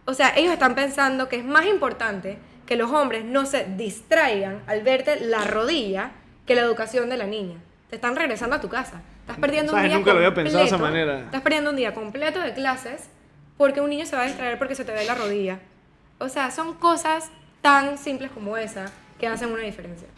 [0.06, 4.62] O sea, ellos están pensando que es más importante que los hombres no se distraigan
[4.66, 6.12] al verte la rodilla
[6.46, 7.58] que la educación de la niña.
[7.90, 9.02] Te están regresando a tu casa.
[9.30, 9.90] Estás perdiendo un ¿Sabes?
[9.90, 11.24] día Nunca lo había pensado de esa completo- manera.
[11.26, 13.08] Estás perdiendo un día completo de clases
[13.56, 15.58] porque un niño se va a distraer porque se te ve la rodilla.
[16.18, 17.30] O sea, son cosas
[17.62, 18.86] tan simples como esa
[19.18, 20.08] que hacen una diferencia.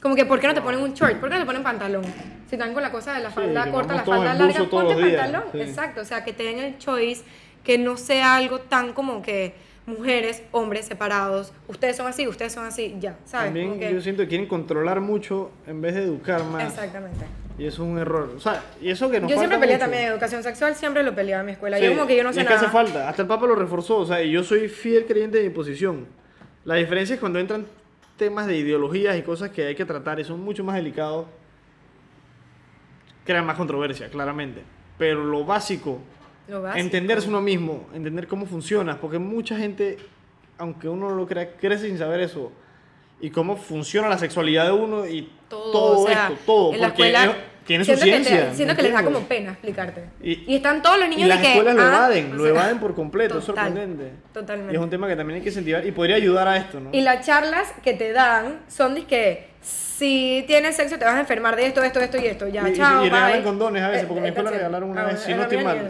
[0.00, 1.18] Como que, ¿por qué no te ponen un short?
[1.18, 2.02] ¿Por qué no te ponen pantalón?
[2.48, 4.94] Si están con la cosa de la Sí, falda que corta, la falda larga, ponte
[4.96, 5.44] pantalón.
[5.52, 5.60] sí.
[5.60, 7.22] Exacto, o sea, que te den el choice,
[7.64, 9.54] que no sea algo tan como que
[9.86, 13.46] mujeres, hombres separados, ustedes son así, ustedes son así, ya, ¿sabes?
[13.46, 16.64] También que- yo siento que quieren controlar mucho en vez de educar más.
[16.64, 17.24] Exactamente.
[17.58, 18.32] Y eso es un error.
[18.36, 19.84] O sea, y eso que nos Yo siempre peleé mucho.
[19.84, 21.78] también educación sexual, siempre lo peleaba en mi escuela.
[21.78, 22.66] Sí, yo como que yo no y sé es que nada.
[22.66, 23.08] hace falta.
[23.08, 23.98] Hasta el Papa lo reforzó.
[23.98, 26.06] O sea, y yo soy fiel creyente de mi posición.
[26.64, 27.66] La diferencia es cuando entran
[28.16, 31.26] temas de ideologías y cosas que hay que tratar y son mucho más delicados,
[33.24, 34.62] crean más controversia, claramente.
[34.98, 35.98] Pero lo básico,
[36.48, 36.80] Lo básico.
[36.80, 39.98] entenderse uno mismo, entender cómo funciona, porque mucha gente,
[40.58, 42.52] aunque uno no lo crea, crece sin saber eso.
[43.20, 46.72] Y cómo funciona la sexualidad de uno y todo, todo, o sea, esto, todo.
[46.74, 47.36] en la escuela ellos
[47.66, 48.54] tienen su siento que ciencia.
[48.54, 50.04] siento que les da como pena explicarte.
[50.22, 52.34] Y- Y, están todos los niños Y las de que, escuelas lo ah, evaden, o
[52.36, 54.12] lo sea, evaden por completo, es total, sorprendente.
[54.32, 54.72] Totalmente.
[54.72, 56.90] Y es un tema que también hay que incentivar y podría ayudar a esto, ¿no?
[56.92, 61.20] Y las charlas que te dan son de que si tienes sexo te vas a
[61.20, 62.48] enfermar de esto, esto, esto y esto.
[62.48, 64.90] Ya, y, chao, y regalan condones a veces, Eh, porque en mi eh, escuela regalaron
[64.90, 65.88] una Ah, vez, si no estoy mal.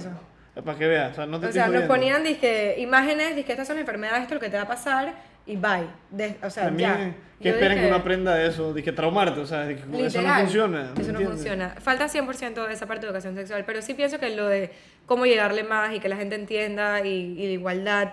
[0.62, 3.66] Para que veas, o sea, no te O sea, nos ponían dizque, imágenes, dizque estas
[3.66, 5.14] son enfermedades, esto es lo que te va a pasar
[5.46, 5.86] y bye.
[6.10, 7.14] De- o sea, También, ya.
[7.40, 9.74] que Yo esperan que dije, uno aprenda de eso, de que traumarte, o sea, de
[9.76, 10.92] que eso no Literal, funciona.
[11.00, 11.74] Eso no funciona.
[11.80, 14.70] Falta 100% de esa parte de educación sexual, pero sí pienso que lo de
[15.06, 18.12] cómo llegarle más y que la gente entienda y, y la igualdad,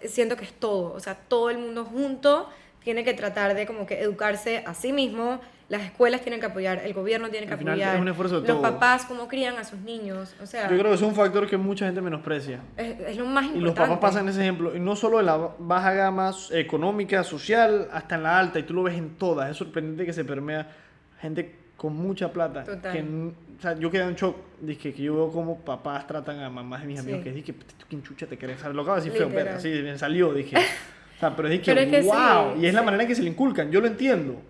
[0.00, 0.92] eh, siento que es todo.
[0.92, 2.48] O sea, todo el mundo junto
[2.82, 6.82] tiene que tratar de como que educarse a sí mismo, las escuelas tienen que apoyar,
[6.84, 8.72] el gobierno tiene que Al final apoyar, es un esfuerzo de los todos.
[8.72, 11.56] papás cómo crían a sus niños, o sea, Yo creo que es un factor que
[11.56, 12.60] mucha gente menosprecia.
[12.76, 13.64] es, es lo más Y importante.
[13.64, 18.14] los papás pasan ese ejemplo, y no solo en la baja gama económica, social, hasta
[18.14, 19.50] en la alta, y tú lo ves en todas.
[19.50, 20.68] Es sorprendente que se permea
[21.20, 22.62] gente con mucha plata.
[22.62, 22.92] Total.
[22.92, 26.48] Que, o sea, yo quedé en shock, dije que yo veo cómo papás tratan a
[26.48, 27.24] mamás de mis amigos, Sí.
[27.24, 28.62] que dije, ¿tú quién chucha te querés?
[28.72, 30.56] Lo acabo de decir feo, pero así me salió, dije.
[30.56, 32.84] O sea, pero dije, Pero es que wow, sí, y es la sí.
[32.86, 34.40] manera en que se le inculcan, yo lo entiendo.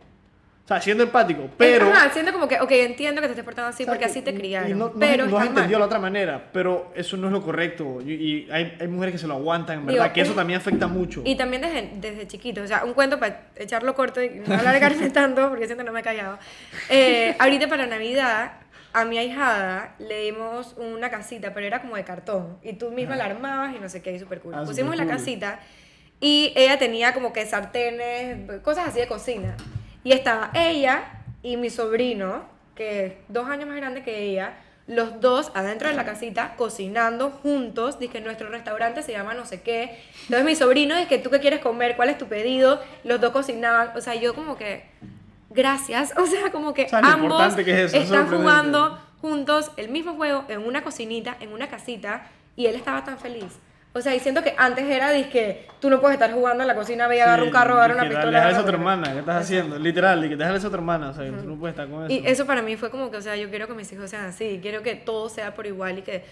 [0.66, 1.86] O sea, siendo empático, pero...
[1.92, 4.10] Ajá, siento como que, ok, entiendo que te estés portando así O sea, porque que-
[4.10, 7.16] así te criaron, Y no, no, pero no has entendido la otra manera, pero eso
[7.16, 8.00] no es lo correcto.
[8.04, 10.58] Y, y hay, hay mujeres que se lo aguantan, en Digo, verdad, que eso también
[10.58, 11.22] afecta mucho.
[11.24, 15.08] Y también desde, desde chiquito, o sea, un cuento para echarlo corto y no alargarme
[15.10, 16.36] tanto porque siento que no me he callado.
[16.90, 18.54] Eh, ahorita para Navidad,
[18.92, 22.58] a mi ahijada le dimos una casita, pero era como de cartón.
[22.64, 24.54] Y tú misma la armabas y no sé qué, y súper cool.
[24.54, 25.16] Ah, Pusimos súper la cool.
[25.22, 25.60] casita
[26.18, 29.54] y ella tenía como que sartenes, cosas así de cocina.
[30.06, 31.02] Y estaba ella
[31.42, 32.44] y mi sobrino,
[32.76, 34.54] que es dos años más grande que ella,
[34.86, 37.98] los dos adentro de la casita cocinando juntos.
[37.98, 40.00] Dice que nuestro restaurante se llama no sé qué.
[40.22, 42.80] Entonces mi sobrino dice que tú qué quieres comer, cuál es tu pedido.
[43.02, 43.90] Los dos cocinaban.
[43.96, 44.84] O sea, yo como que,
[45.50, 46.14] gracias.
[46.22, 47.96] O sea, como que ¿Sabes lo ambos importante que es eso?
[47.96, 52.28] Es están jugando juntos el mismo juego en una cocinita, en una casita.
[52.54, 53.58] Y él estaba tan feliz.
[53.96, 56.74] O sea, y siento que antes era, que tú no puedes estar jugando en la
[56.74, 58.38] cocina, ve y agarra un carro, agarra una pistola.
[58.38, 59.78] Dejar eso a tu hermana, ¿qué estás haciendo?
[59.78, 62.04] Literal, y que dejar eso a tu hermana, o sea, tú no puedes estar con
[62.04, 62.12] eso.
[62.12, 64.26] Y eso para mí fue como que, o sea, yo quiero que mis hijos sean
[64.26, 66.24] así, quiero que todo sea por igual y que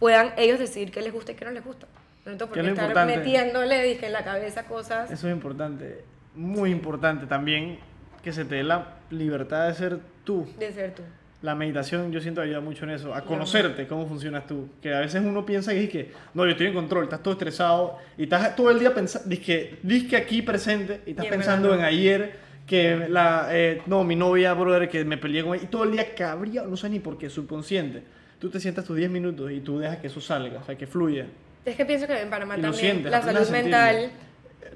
[0.00, 1.86] puedan ellos decir qué les gusta y qué no les gusta.
[2.26, 3.16] No tengo por qué estar importante.
[3.16, 5.08] metiéndole dije, en la cabeza cosas.
[5.08, 6.04] Eso es importante,
[6.34, 7.78] muy importante también,
[8.24, 10.44] que se te dé la libertad de ser tú.
[10.58, 11.02] De ser tú.
[11.42, 14.68] La meditación yo siento ayuda mucho en eso, a conocerte cómo funcionas tú.
[14.80, 17.34] Que a veces uno piensa que es que, no, yo estoy en control, estás todo
[17.34, 19.78] estresado y estás todo el día pensando, que,
[20.08, 21.98] que aquí presente y estás Y pensando verdad en no.
[21.98, 22.36] ayer,
[22.66, 25.92] que la, eh, no, mi novia, brother, que me peleé con ella y todo el
[25.92, 28.04] día cabría, no sé ni por qué, subconsciente.
[28.38, 30.86] Tú te sientas tus 10 minutos y tú dejas que eso salga, o sea, que
[30.86, 31.26] fluya.
[31.64, 33.62] Es que pienso que en Panamá Y también sientes, la salud sentirlo.
[33.62, 34.10] mental.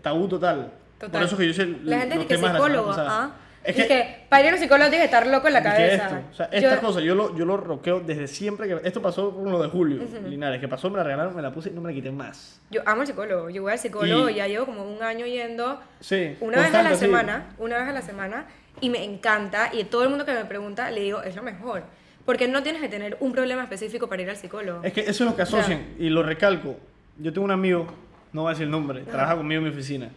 [0.02, 0.72] Tabú total.
[0.98, 1.10] Total.
[1.10, 2.46] Por eso que yo sé La gente los dice que
[2.78, 3.36] o sea, ¿ah?
[3.66, 5.72] Es que, que para ir a un psicólogo tienes que estar loco en la Dije
[5.72, 6.04] cabeza.
[6.06, 9.02] esto, o sea, Yo- estas cosas yo lo, yo lo roqueo desde siempre que esto
[9.02, 11.72] pasó con lo de Julio Linares, que pasó, me la regalaron, me la puse y
[11.72, 12.60] no me la quité más.
[12.70, 15.80] Yo amo al psicólogo, yo voy al psicólogo Y- ya llevo como un año yendo
[16.00, 16.96] Sí, una vez a la sí.
[17.00, 18.46] semana, una vez a la semana,
[18.80, 21.82] y me encanta, y todo el mundo que me pregunta le digo, es lo mejor,
[22.24, 24.82] porque no tienes que tener un problema específico para ir al psicólogo.
[24.84, 26.76] Es que eso es lo que asocian y lo recalco.
[27.18, 27.86] Yo tengo un amigo,
[28.32, 30.10] no voy a decir el nombre, trabaja conmigo en mi oficina.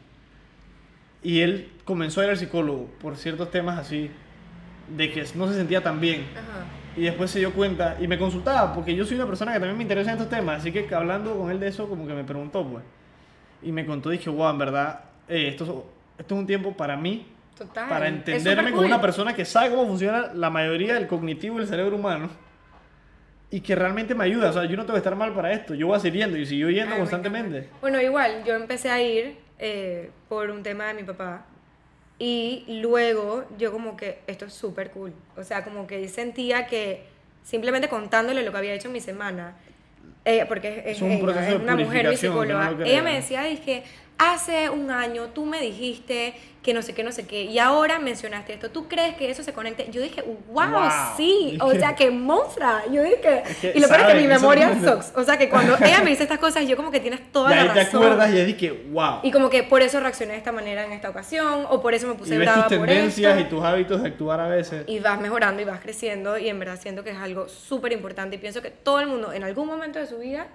[1.21, 4.09] Y él comenzó a ir al psicólogo por ciertos temas así,
[4.95, 6.25] de que no se sentía tan bien.
[6.33, 6.65] Ajá.
[6.95, 9.77] Y después se dio cuenta y me consultaba, porque yo soy una persona que también
[9.77, 12.23] me interesa en estos temas, así que hablando con él de eso, como que me
[12.23, 12.83] preguntó, pues.
[13.61, 17.27] Y me contó, dije, wow, en verdad, eh, esto, esto es un tiempo para mí,
[17.57, 17.89] Total.
[17.89, 21.67] para es entenderme como una persona que sabe cómo funciona la mayoría del cognitivo del
[21.67, 22.29] cerebro humano
[23.51, 24.49] y que realmente me ayuda.
[24.49, 26.37] O sea, yo no tengo que estar mal para esto, yo voy a seguir yendo
[26.37, 27.69] y sigo yendo Ay, constantemente.
[27.81, 31.45] Bueno, igual, yo empecé a ir eh, por un tema de mi papá.
[32.17, 35.13] Y luego yo como que esto es súper cool.
[35.37, 37.03] O sea, como que sentía que
[37.43, 39.55] simplemente contándole lo que había hecho en mi semana,
[40.25, 43.15] ella, porque es, Es un ella, proceso es de una mujer, psicóloga, no ella me
[43.15, 43.83] decía, dije,
[44.19, 47.99] hace un año tú me dijiste que no sé qué, no sé qué, y ahora
[47.99, 49.87] mencionaste esto, ¿tú crees que eso se conecte?
[49.91, 50.89] Yo dije, wow, Wow.
[51.15, 52.83] sí, o sea, que monstrua.
[52.91, 55.13] Yo dije, Es que y lo peor es que mi memoria es- sucks.
[55.15, 57.61] O sea, que cuando ella me dice estas cosas, yo como que tienes toda la
[57.61, 58.03] ahí te razón.
[58.03, 59.19] acuerdas y dije, wow.
[59.23, 62.07] Y como que por eso reaccioné de esta manera en esta ocasión, o por eso
[62.07, 63.47] me puse Y ves tus por tendencias esto.
[63.47, 64.83] y tus hábitos de actuar a veces.
[64.87, 68.35] Y vas mejorando y vas creciendo y en verdad siento que es algo súper importante
[68.35, 70.47] y pienso que todo el mundo en algún momento de su vida,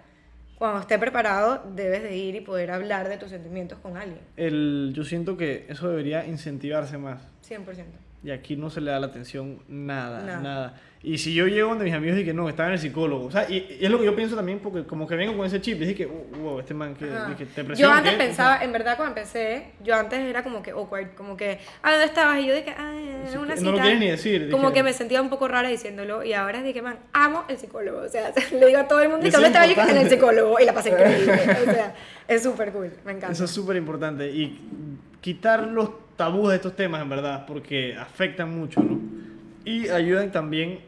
[0.64, 4.92] cuando esté preparado, debes de ir y poder hablar de tus sentimientos con alguien, El,
[4.94, 7.20] yo siento que eso debería incentivarse más.
[7.46, 7.84] 100%.
[8.24, 10.40] Y aquí no se le da la atención nada, Nada.
[10.40, 10.80] nada.
[11.02, 13.26] Y si yo llego donde mis amigos y que no, estaba en el psicólogo.
[13.26, 15.44] O sea, y, y es lo que yo pienso también porque como que vengo con
[15.46, 15.78] ese chip.
[15.78, 17.28] Dije que, wow, este man que, Ajá.
[17.28, 17.92] dije, Yo depresión.
[17.92, 18.16] antes ¿qué?
[18.16, 21.58] O sea, pensaba, en verdad cuando empecé, yo antes era como que awkward, como que,
[21.82, 22.40] ah, ¿dónde estabas?
[22.40, 22.94] Y yo dije, ah,
[23.38, 23.70] una no cita.
[23.70, 24.74] lo quieres ni decir, Como dije.
[24.76, 27.98] que me sentía un poco rara diciéndolo y ahora que, man, amo el psicólogo.
[27.98, 29.90] O sea, le digo a todo el mundo, ¿y dónde es estaba yo?
[29.90, 31.32] En el psicólogo y la pasé increíble.
[31.68, 31.94] O sea,
[32.28, 33.32] es súper cool, me encanta.
[33.32, 34.30] Eso es súper importante.
[34.30, 34.58] Y
[35.20, 39.00] quitar los tabús de estos temas, en verdad, porque afectan mucho, ¿no?
[39.64, 40.80] Y ayudan también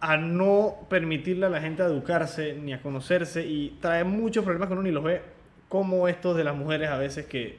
[0.00, 4.68] a no permitirle a la gente a educarse ni a conocerse y trae muchos problemas
[4.68, 5.22] que uno ni los ve,
[5.68, 7.58] como estos de las mujeres a veces que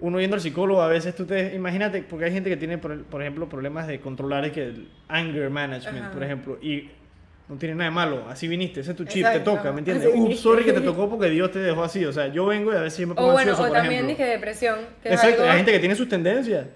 [0.00, 3.04] uno yendo al psicólogo a veces tú te imagínate porque hay gente que tiene por,
[3.04, 6.12] por ejemplo problemas de controlar es que el anger management Ajá.
[6.12, 6.90] por ejemplo y
[7.48, 9.54] no tiene nada de malo así viniste ese es tu chip te Exacto.
[9.56, 10.06] toca ¿me entiendes?
[10.08, 10.42] Así viniste.
[10.42, 12.80] sorry que te tocó porque Dios te dejó así o sea yo vengo y a
[12.80, 14.78] veces yo me pongo O bueno, ansioso o por también ejemplo dije depresión.
[15.02, 16.66] Que es Exacto, algo- hay gente que tiene sus tendencias.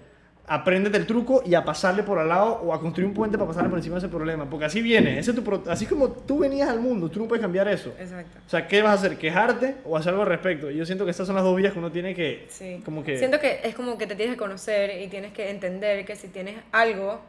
[0.51, 3.47] Apréndete el truco y a pasarle por al lado o a construir un puente para
[3.49, 4.49] pasarle por encima de ese problema.
[4.49, 5.19] Porque así viene.
[5.19, 7.93] Ese es tu pro- así como tú venías al mundo, tú no puedes cambiar eso.
[7.99, 8.39] Exacto.
[8.47, 9.17] O sea, ¿qué vas a hacer?
[9.19, 10.71] ¿Quejarte o hacer algo al respecto?
[10.71, 12.47] Yo siento que estas son las dos vías que uno tiene que.
[12.49, 12.81] Sí.
[12.83, 13.19] Como que.
[13.19, 16.29] Siento que es como que te tienes que conocer y tienes que entender que si
[16.29, 17.21] tienes algo,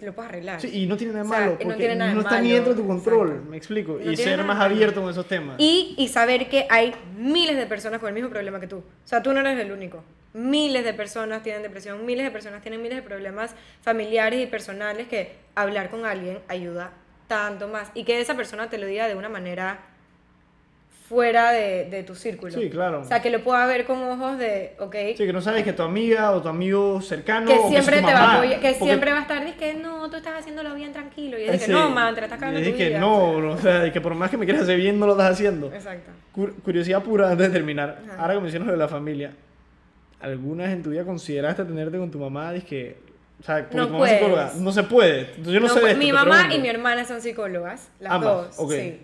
[0.00, 0.60] lo puedes arreglar.
[0.60, 1.58] Sí, y no tiene nada de O sea, malo.
[1.64, 3.28] no tiene nada está ni dentro de tu control.
[3.28, 3.50] exacto.
[3.50, 3.98] Me explico.
[4.02, 5.56] No y ser más abierto con esos temas.
[5.58, 8.78] Y, y saber que hay miles de personas con el mismo problema que tú.
[8.78, 10.02] O sea, tú no eres el único.
[10.32, 15.06] Miles de personas tienen depresión, miles de personas tienen miles de problemas familiares y personales
[15.06, 16.90] que hablar con alguien ayuda
[17.28, 17.90] tanto más.
[17.94, 19.78] Y que esa persona te lo diga de una manera
[21.08, 22.50] fuera de, de tu círculo.
[22.52, 23.00] Sí, claro.
[23.00, 25.74] O sea, que lo pueda ver con ojos de, ok, Sí, que no sabes que
[25.74, 27.46] tu amiga o tu amigo cercano.
[27.46, 29.56] que siempre es te va a mamá, apoyar, que porque- siempre va a estar, dice
[29.58, 31.38] que no, tú estás haciéndolo bien tranquilo.
[31.38, 31.70] Y dije, Sí.
[31.70, 33.00] no, man, te estás cagando Y dije, vida.
[33.00, 35.66] no, o sea, que por más que me quieras hacer bien, no lo estás haciendo.
[35.72, 36.10] Exacto.
[36.34, 37.98] Cur- curiosidad pura antes de terminar.
[38.08, 38.22] Ajá.
[38.22, 39.32] Ahora que mencionas lo de la familia,
[40.20, 42.50] ¿alguna vez en tu vida consideraste tenerte con tu mamá?
[42.52, 42.96] Dije,
[43.40, 44.52] o sea, porque No tu mamá es psicóloga.
[44.58, 45.20] No se puede.
[45.20, 48.56] Entonces, yo no, sé de esto, mi mamá y mi hermana son psicólogas, las Ambas,
[48.56, 48.58] dos.
[48.58, 48.72] ok.
[48.72, 49.00] Sí.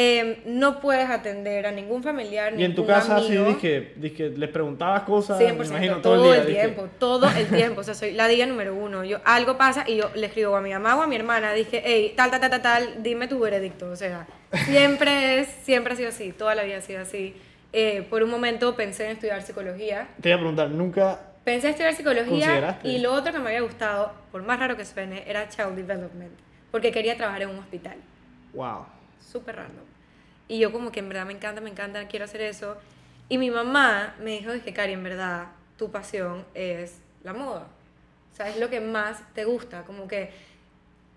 [0.00, 3.46] Eh, no puedes atender a ningún familiar, Y en tu casa, amigo.
[3.46, 6.54] sí, dije, dije, les preguntabas cosas, 100%, me imagino, todo, todo el el, día.
[6.54, 7.80] dije, tiempo, todo el tiempo.
[7.80, 9.02] O sea, soy la diga número uno.
[9.02, 11.52] Yo, algo pasa y yo le escribo a mi mamá o a mi hermana.
[11.52, 13.90] Dije, hey, tal, tal, tal, tal, tal, dime tu veredicto.
[13.90, 14.28] O sea,
[14.66, 17.34] siempre es, siempre ha sido así, toda la vida ha sido así.
[17.72, 20.10] Eh, por un momento pensé en estudiar psicología.
[20.20, 21.18] Te iba a preguntar, nunca.
[21.42, 24.84] Pensé en estudiar psicología y lo otro que me había gustado, por más raro que
[24.84, 26.32] suene, era Child Development.
[26.70, 27.96] Porque quería trabajar en un hospital.
[28.54, 28.86] Wow.
[29.20, 29.87] súper random.
[30.48, 32.76] Y yo como que en verdad me encanta, me encanta, quiero hacer eso.
[33.28, 37.66] Y mi mamá me dijo, dije, Cari, en verdad, tu pasión es la moda.
[38.32, 39.82] O sea, es lo que más te gusta.
[39.84, 40.30] Como que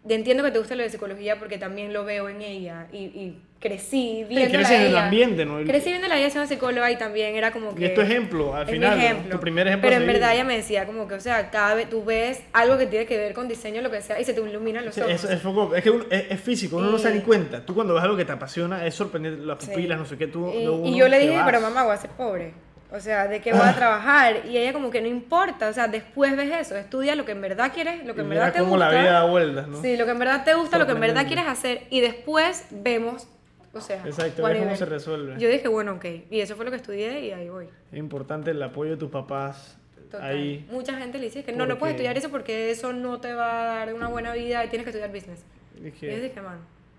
[0.09, 2.87] entiendo que te gusta lo de psicología porque también lo veo en ella.
[2.91, 5.63] Y, y crecí viendo creces en el ambiente, ¿no?
[5.63, 7.81] Crecí viendo la ella siendo psicóloga y también era como que...
[7.81, 9.03] Y es tu ejemplo, al final, ¿no?
[9.03, 9.35] ejemplo.
[9.35, 9.87] tu primer ejemplo.
[9.87, 12.79] Pero en verdad ella me decía como que, o sea, cada vez tú ves algo
[12.79, 15.01] que tiene que ver con diseño, lo que sea, y se te iluminan los Sí,
[15.01, 15.13] ojos.
[15.13, 15.43] es, es
[15.75, 17.63] es que uno- es, es físico, uno no se da ni Y- cuenta.
[17.63, 19.67] Tú cuando ves algo que te apasiona, es sorprendente, las Sí.
[19.69, 20.51] pupilas, no sé qué, tú...
[20.51, 22.53] Y, y yo le dije, pero mamá, voy a ser pobre.
[22.93, 24.45] O sea, ¿de qué voy a trabajar?
[24.45, 27.39] Y ella como que no importa, o sea, después ves eso, estudia lo que en
[27.41, 28.77] verdad quieres, lo que en mira verdad te gusta.
[28.77, 29.81] la vida da vueltas, ¿no?
[29.81, 32.65] Sí, lo que en verdad te gusta, lo que en verdad quieres hacer y después
[32.69, 33.27] vemos,
[33.73, 35.35] o sea, Exacto, ves cómo se resuelve.
[35.39, 37.67] Yo dije, bueno, ok, y eso fue lo que estudié y ahí voy.
[37.93, 39.77] Es importante el apoyo de tus papás
[40.11, 40.29] Total.
[40.29, 40.67] ahí.
[40.69, 43.61] Mucha gente le dice que no, no puedes estudiar eso porque eso no te va
[43.61, 45.45] a dar una buena vida y tienes que estudiar business.
[45.77, 46.57] Y yo Dije, dije, man,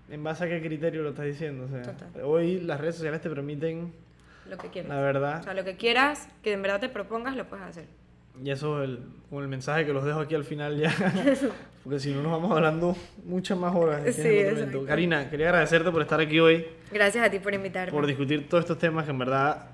[0.09, 1.65] ¿En base a qué criterio lo estás diciendo?
[1.65, 2.23] O sea, Total.
[2.23, 3.93] hoy las redes sociales te permiten,
[4.49, 4.89] lo que quieras.
[4.89, 7.85] la verdad, O sea, lo que quieras, que en verdad te propongas, lo puedes hacer.
[8.43, 8.99] Y eso es el,
[9.31, 10.91] el mensaje que los dejo aquí al final ya.
[11.83, 14.01] Porque si no nos vamos hablando muchas más horas.
[14.15, 14.85] Sí, evento.
[14.85, 17.91] Karina, quería agradecerte por estar aquí hoy, Gracias a ti por invitarme.
[17.91, 19.67] por discutir todos estos temas que en verdad,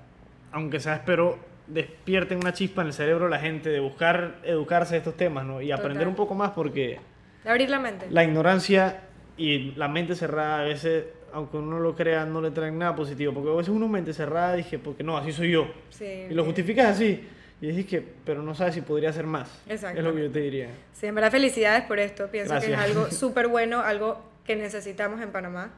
[0.52, 4.94] aunque sea espero, despierten una chispa en el cerebro de la gente de buscar educarse
[4.94, 5.62] de estos temas, ¿no?
[5.62, 6.08] Y aprender Total.
[6.08, 6.98] un poco más porque
[7.44, 8.08] De abrir la mente.
[8.10, 9.02] la ignorancia
[9.36, 13.32] y la mente cerrada a veces, aunque uno lo crea, no le traen nada positivo.
[13.32, 15.66] Porque a veces uno mente cerrada dije, porque no, así soy yo.
[15.90, 17.26] Sí, Y lo justificas así.
[17.60, 19.50] Y dices que, pero no sabes si podría ser más.
[19.68, 20.70] Es lo que yo te diría.
[20.94, 22.28] Sí, en verdad felicidades por esto.
[22.30, 22.90] Pienso que es Gracias.
[22.96, 25.70] algo súper bueno, algo que necesitamos en Panamá.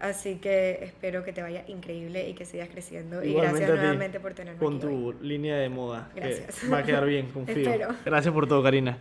[0.00, 3.22] Así que espero que te vaya increíble y que sigas creciendo.
[3.24, 5.14] y Igualmente gracias a ti, nuevamente por tenerme Con aquí hoy.
[5.16, 6.08] tu línea de moda.
[6.14, 6.72] que Gracias.
[6.72, 7.56] va a quedar bien, confío.
[7.56, 7.88] Espero.
[8.04, 8.98] Gracias por todo, Karina.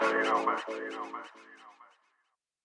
[0.00, 1.41] You know, man.